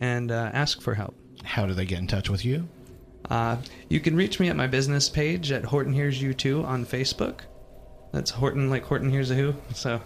and 0.00 0.30
uh, 0.30 0.50
ask 0.52 0.80
for 0.80 0.94
help. 0.94 1.14
How 1.44 1.66
do 1.66 1.74
they 1.74 1.84
get 1.84 1.98
in 1.98 2.06
touch 2.06 2.28
with 2.28 2.44
you? 2.44 2.68
Uh, 3.30 3.56
you 3.88 4.00
can 4.00 4.16
reach 4.16 4.40
me 4.40 4.48
at 4.48 4.56
my 4.56 4.66
business 4.66 5.08
page 5.08 5.52
at 5.52 5.64
Horton 5.66 5.92
Hears 5.92 6.20
You 6.20 6.32
Too 6.34 6.64
on 6.64 6.86
Facebook. 6.86 7.40
That's 8.12 8.30
Horton, 8.30 8.70
like 8.70 8.84
Horton 8.84 9.10
Hears 9.10 9.30
a 9.30 9.34
Who. 9.34 9.54
So, 9.74 10.00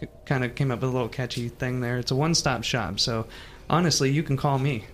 c- 0.00 0.06
kind 0.26 0.44
of 0.44 0.54
came 0.54 0.70
up 0.70 0.80
with 0.82 0.90
a 0.90 0.92
little 0.92 1.08
catchy 1.08 1.48
thing 1.48 1.80
there. 1.80 1.96
It's 1.98 2.10
a 2.10 2.14
one 2.16 2.34
stop 2.34 2.62
shop. 2.64 3.00
So, 3.00 3.26
honestly, 3.70 4.10
you 4.10 4.22
can 4.22 4.36
call 4.36 4.58
me 4.58 4.84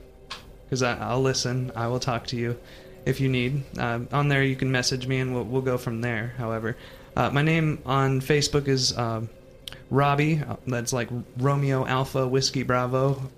because 0.65 0.83
I'll 0.83 1.21
listen. 1.23 1.73
I 1.75 1.89
will 1.89 1.99
talk 2.01 2.29
to 2.29 2.37
you 2.37 2.57
if 3.07 3.21
you 3.21 3.29
need. 3.29 3.65
Uh, 3.77 4.01
on 4.13 4.29
there, 4.29 4.45
you 4.45 4.55
can 4.55 4.71
message 4.71 5.07
me 5.09 5.19
and 5.19 5.35
we'll, 5.35 5.45
we'll 5.45 5.63
go 5.63 5.77
from 5.77 6.01
there. 6.01 6.35
However, 6.39 6.77
uh, 7.17 7.31
my 7.31 7.43
name 7.43 7.81
on 7.85 8.21
Facebook 8.21 8.69
is 8.69 8.97
uh, 8.97 9.23
Robbie. 9.91 10.41
uh, 10.47 10.57
That's 10.67 10.93
like 10.93 11.09
Romeo 11.39 11.85
Alpha 11.85 12.29
Whiskey 12.29 12.63
Bravo 12.63 13.31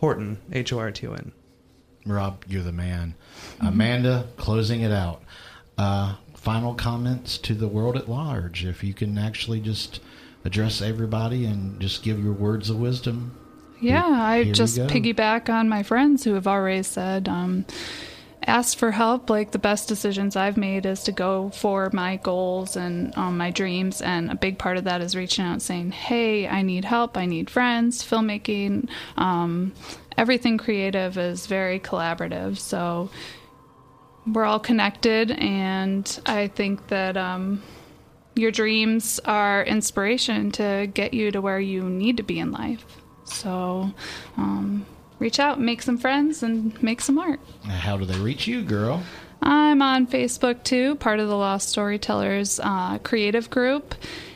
Horton, 0.00 0.38
H 0.50 0.72
O 0.72 0.78
R 0.78 0.90
T 0.90 1.06
O 1.06 1.12
N. 1.12 1.32
Rob, 2.06 2.44
you're 2.46 2.62
the 2.62 2.72
man. 2.72 3.14
Amanda, 3.60 4.26
closing 4.36 4.82
it 4.82 4.92
out. 4.92 5.22
Uh, 5.78 6.16
final 6.34 6.74
comments 6.74 7.38
to 7.38 7.54
the 7.54 7.68
world 7.68 7.96
at 7.96 8.08
large. 8.08 8.64
If 8.64 8.84
you 8.84 8.94
can 8.94 9.16
actually 9.16 9.60
just 9.60 10.00
address 10.44 10.82
everybody 10.82 11.46
and 11.46 11.80
just 11.80 12.02
give 12.02 12.22
your 12.22 12.34
words 12.34 12.68
of 12.68 12.78
wisdom. 12.78 13.36
Yeah, 13.80 14.04
I 14.06 14.44
Here 14.44 14.54
just 14.54 14.76
piggyback 14.76 15.48
on 15.48 15.68
my 15.68 15.82
friends 15.82 16.24
who 16.24 16.34
have 16.34 16.46
already 16.46 16.82
said, 16.82 17.28
um, 17.28 17.64
ask 18.46 18.76
for 18.76 18.90
help. 18.90 19.30
Like 19.30 19.50
the 19.50 19.58
best 19.58 19.88
decisions 19.88 20.36
I've 20.36 20.56
made 20.56 20.86
is 20.86 21.02
to 21.04 21.12
go 21.12 21.50
for 21.50 21.90
my 21.92 22.16
goals 22.16 22.76
and 22.76 23.16
um, 23.16 23.36
my 23.36 23.50
dreams, 23.50 24.00
and 24.00 24.30
a 24.30 24.34
big 24.34 24.58
part 24.58 24.76
of 24.76 24.84
that 24.84 25.00
is 25.00 25.16
reaching 25.16 25.44
out 25.44 25.62
saying, 25.62 25.92
"Hey, 25.92 26.46
I 26.46 26.62
need 26.62 26.84
help. 26.84 27.16
I 27.16 27.26
need 27.26 27.50
friends." 27.50 28.02
Filmmaking, 28.02 28.88
um, 29.16 29.72
everything 30.16 30.58
creative 30.58 31.18
is 31.18 31.46
very 31.46 31.80
collaborative, 31.80 32.58
so 32.58 33.10
we're 34.26 34.44
all 34.44 34.60
connected, 34.60 35.30
and 35.30 36.20
I 36.26 36.48
think 36.48 36.88
that. 36.88 37.16
Um, 37.16 37.62
your 38.36 38.50
dreams 38.50 39.20
are 39.24 39.62
inspiration 39.64 40.50
to 40.52 40.90
get 40.92 41.14
you 41.14 41.30
to 41.30 41.40
where 41.40 41.60
you 41.60 41.88
need 41.88 42.16
to 42.16 42.22
be 42.22 42.38
in 42.38 42.50
life. 42.50 42.84
So, 43.24 43.92
um, 44.36 44.86
reach 45.18 45.38
out, 45.38 45.60
make 45.60 45.82
some 45.82 45.98
friends, 45.98 46.42
and 46.42 46.80
make 46.82 47.00
some 47.00 47.18
art. 47.18 47.40
How 47.64 47.96
do 47.96 48.04
they 48.04 48.18
reach 48.18 48.46
you, 48.46 48.62
girl? 48.62 49.02
I'm 49.40 49.82
on 49.82 50.06
Facebook 50.06 50.64
too, 50.64 50.96
part 50.96 51.20
of 51.20 51.28
the 51.28 51.36
Lost 51.36 51.68
Storytellers 51.68 52.60
uh, 52.62 52.98
creative 52.98 53.50
group, 53.50 53.94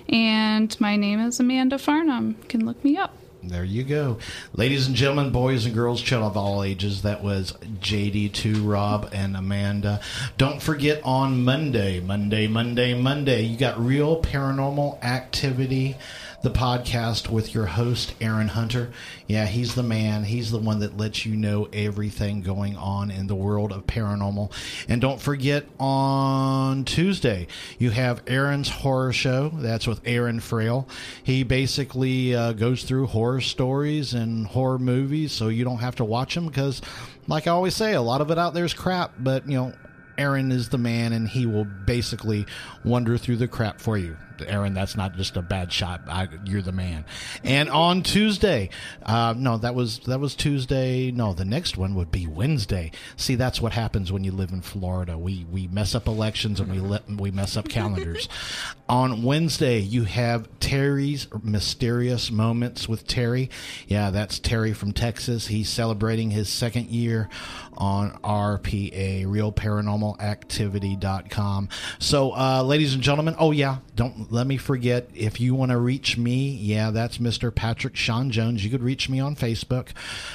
and 0.08 0.78
my 0.80 0.96
name 0.96 1.18
is 1.20 1.40
Amanda 1.40 1.78
Farnham. 1.78 2.36
You 2.42 2.48
can 2.48 2.66
look 2.66 2.82
me 2.84 2.96
up. 2.96 3.17
There 3.42 3.64
you 3.64 3.84
go. 3.84 4.18
Ladies 4.52 4.88
and 4.88 4.96
gentlemen, 4.96 5.30
boys 5.30 5.64
and 5.64 5.72
girls, 5.72 6.02
children 6.02 6.28
of 6.28 6.36
all 6.36 6.64
ages, 6.64 7.02
that 7.02 7.22
was 7.22 7.52
JD2, 7.52 8.68
Rob, 8.68 9.08
and 9.12 9.36
Amanda. 9.36 10.00
Don't 10.36 10.60
forget 10.60 11.00
on 11.04 11.44
Monday, 11.44 12.00
Monday, 12.00 12.48
Monday, 12.48 12.94
Monday, 13.00 13.42
you 13.42 13.56
got 13.56 13.78
Real 13.78 14.20
Paranormal 14.20 15.02
Activity, 15.04 15.96
the 16.40 16.50
podcast 16.50 17.28
with 17.28 17.52
your 17.52 17.66
host, 17.66 18.14
Aaron 18.20 18.46
Hunter. 18.46 18.92
Yeah, 19.26 19.46
he's 19.46 19.74
the 19.74 19.82
man. 19.82 20.22
He's 20.22 20.52
the 20.52 20.58
one 20.58 20.78
that 20.80 20.96
lets 20.96 21.26
you 21.26 21.34
know 21.34 21.68
everything 21.72 22.42
going 22.42 22.76
on 22.76 23.10
in 23.10 23.26
the 23.26 23.34
world 23.34 23.72
of 23.72 23.86
paranormal. 23.86 24.52
And 24.88 25.00
don't 25.00 25.20
forget 25.20 25.66
on 25.80 26.84
Tuesday, 26.84 27.48
you 27.78 27.90
have 27.90 28.22
Aaron's 28.28 28.68
Horror 28.68 29.12
Show. 29.12 29.50
That's 29.54 29.88
with 29.88 30.00
Aaron 30.04 30.38
Frail. 30.38 30.88
He 31.24 31.42
basically 31.42 32.36
uh, 32.36 32.52
goes 32.52 32.84
through 32.84 33.06
horror 33.06 33.40
stories 33.40 34.14
and 34.14 34.46
horror 34.46 34.78
movies, 34.78 35.32
so 35.32 35.48
you 35.48 35.64
don't 35.64 35.78
have 35.78 35.96
to 35.96 36.04
watch 36.04 36.36
them 36.36 36.46
because, 36.46 36.80
like 37.26 37.48
I 37.48 37.50
always 37.50 37.74
say, 37.74 37.94
a 37.94 38.00
lot 38.02 38.20
of 38.20 38.30
it 38.30 38.38
out 38.38 38.54
there 38.54 38.64
is 38.64 38.74
crap, 38.74 39.14
but, 39.18 39.48
you 39.48 39.56
know, 39.56 39.72
Aaron 40.16 40.52
is 40.52 40.68
the 40.68 40.78
man 40.78 41.12
and 41.12 41.28
he 41.28 41.46
will 41.46 41.64
basically 41.64 42.46
wander 42.84 43.18
through 43.18 43.36
the 43.36 43.48
crap 43.48 43.80
for 43.80 43.98
you. 43.98 44.16
Aaron, 44.46 44.74
that's 44.74 44.96
not 44.96 45.16
just 45.16 45.36
a 45.36 45.42
bad 45.42 45.72
shot. 45.72 46.02
I, 46.08 46.28
you're 46.44 46.62
the 46.62 46.72
man. 46.72 47.04
And 47.44 47.68
on 47.68 48.02
Tuesday, 48.02 48.70
uh, 49.02 49.34
no, 49.36 49.58
that 49.58 49.74
was 49.74 50.00
that 50.00 50.20
was 50.20 50.34
Tuesday. 50.34 51.10
No, 51.10 51.32
the 51.32 51.44
next 51.44 51.76
one 51.76 51.94
would 51.94 52.10
be 52.10 52.26
Wednesday. 52.26 52.90
See, 53.16 53.34
that's 53.34 53.60
what 53.60 53.72
happens 53.72 54.12
when 54.12 54.24
you 54.24 54.32
live 54.32 54.50
in 54.50 54.62
Florida. 54.62 55.18
We 55.18 55.46
we 55.50 55.68
mess 55.68 55.94
up 55.94 56.06
elections 56.06 56.60
and 56.60 56.70
we 56.70 56.80
let 56.80 57.08
we 57.08 57.30
mess 57.30 57.56
up 57.56 57.68
calendars. 57.68 58.28
on 58.88 59.22
Wednesday, 59.22 59.80
you 59.80 60.04
have 60.04 60.48
Terry's 60.60 61.26
mysterious 61.42 62.30
moments 62.30 62.88
with 62.88 63.06
Terry. 63.06 63.50
Yeah, 63.86 64.08
that's 64.10 64.38
Terry 64.38 64.72
from 64.72 64.92
Texas. 64.92 65.48
He's 65.48 65.68
celebrating 65.68 66.30
his 66.30 66.48
second 66.48 66.86
year 66.86 67.28
on 67.76 68.12
RPA, 68.24 69.26
realparanormalactivity.com. 69.26 71.68
So, 71.98 72.34
uh, 72.34 72.62
ladies 72.62 72.94
and 72.94 73.02
gentlemen, 73.02 73.36
oh 73.38 73.50
yeah, 73.52 73.76
don't 73.94 74.27
let 74.30 74.46
me 74.46 74.56
forget 74.56 75.08
if 75.14 75.40
you 75.40 75.54
want 75.54 75.70
to 75.70 75.78
reach 75.78 76.16
me, 76.16 76.50
yeah, 76.50 76.90
that's 76.90 77.18
Mr. 77.18 77.54
Patrick 77.54 77.96
Sean 77.96 78.30
Jones. 78.30 78.64
You 78.64 78.70
could 78.70 78.82
reach 78.82 79.08
me 79.08 79.20
on 79.20 79.36
Facebook. 79.36 79.88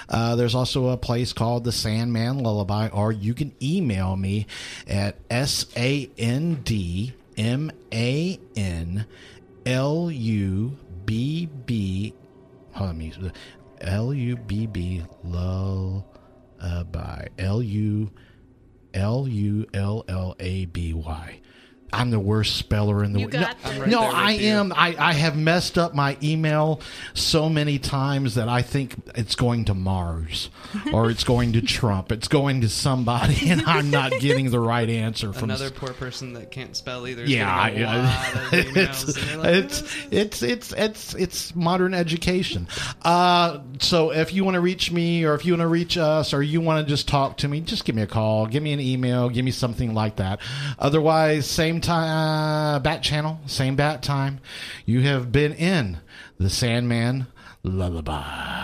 Uh, 0.10 0.36
there's 0.36 0.56
also 0.56 0.90
a 0.90 0.98
place 0.98 1.34
called 1.34 1.64
the 1.64 1.72
Sandman 1.72 2.40
Lullaby, 2.40 2.90
or 2.90 3.12
you 3.12 3.34
can 3.34 3.54
email 3.62 4.16
me 4.16 4.48
at 4.88 5.18
S 5.30 5.66
A 5.78 6.10
N 6.18 6.62
D 6.64 7.14
M 7.38 7.72
A 7.94 8.40
N 8.56 9.06
L 9.66 10.12
U 10.12 10.78
B 11.06 11.48
B. 11.66 12.14
Hold 12.74 12.90
on, 12.90 13.32
L 13.82 14.14
U 14.14 14.36
B 14.38 14.66
B 14.66 15.04
lull 15.24 16.06
uh, 16.62 16.84
L 17.38 17.62
U 17.62 18.12
L 18.94 19.28
U 19.28 19.68
L 19.74 20.06
L 20.08 20.36
A 20.40 20.66
B 20.66 20.94
Y. 20.94 21.40
I'm 21.94 22.10
the 22.10 22.20
worst 22.20 22.58
speller 22.58 23.04
in 23.04 23.14
the 23.14 23.20
world. 23.20 23.34
No, 23.34 23.42
right 23.80 23.88
no 23.88 24.02
I 24.02 24.32
am. 24.32 24.74
I, 24.74 24.96
I 24.98 25.14
have 25.14 25.38
messed 25.38 25.78
up 25.78 25.94
my 25.94 26.18
email 26.24 26.82
so 27.14 27.50
many 27.50 27.80
times 27.80 28.36
that 28.36 28.50
I 28.50 28.62
think 28.62 28.96
it's 29.16 29.36
going 29.36 29.66
to 29.66 29.74
Mars 29.74 30.50
or 30.94 31.10
it's 31.10 31.24
going 31.24 31.54
to 31.54 31.62
Trump. 31.62 32.12
It's 32.12 32.28
going 32.28 32.62
to 32.62 32.70
somebody, 32.70 33.50
and 33.50 33.62
I'm 33.66 33.92
not 33.92 34.12
getting 34.20 34.50
the 34.50 34.60
right 34.60 34.90
answer 34.90 35.34
from 35.34 35.46
another 35.46 35.70
poor 35.70 35.94
person 35.94 36.34
that 36.34 36.52
can't 36.52 36.76
spell 36.76 37.08
either. 37.08 37.26
Yeah, 37.26 37.54
I, 37.54 38.50
it's, 38.54 39.18
it's, 39.18 40.06
it's 40.12 40.42
it's 40.44 40.74
it's 40.74 41.14
it's 41.16 41.56
modern 41.56 41.94
education. 41.94 42.68
Uh, 43.04 43.60
so 43.80 44.12
if 44.12 44.34
you 44.34 44.44
want 44.44 44.56
to 44.56 44.62
reach 44.62 44.92
me, 44.92 45.26
or 45.26 45.36
if 45.36 45.46
you 45.46 45.54
want 45.54 45.62
to 45.62 45.68
reach 45.68 45.98
us, 45.98 46.34
or 46.34 46.42
you 46.42 46.62
want 46.62 46.86
to 46.86 46.90
just 46.90 47.08
talk 47.08 47.38
to 47.38 47.48
me, 47.48 47.62
just 47.62 47.86
give 47.86 47.96
me 47.96 48.02
a 48.02 48.08
call, 48.08 48.48
give 48.48 48.64
me 48.64 48.74
an 48.74 48.80
email, 48.80 49.30
give 49.30 49.46
me 49.46 49.52
something 49.52 49.94
like 49.94 50.16
that. 50.18 50.40
Otherwise, 50.80 51.46
same 51.48 51.82
time, 51.84 52.10
uh, 52.10 52.80
bat 52.80 53.04
channel, 53.04 53.40
same 53.46 53.76
bat 53.76 54.02
time. 54.02 54.40
You 54.86 55.02
have 55.02 55.32
been 55.32 55.54
in 55.54 56.00
the 56.40 56.50
Sandman 56.50 57.28
Lullaby. 57.62 58.64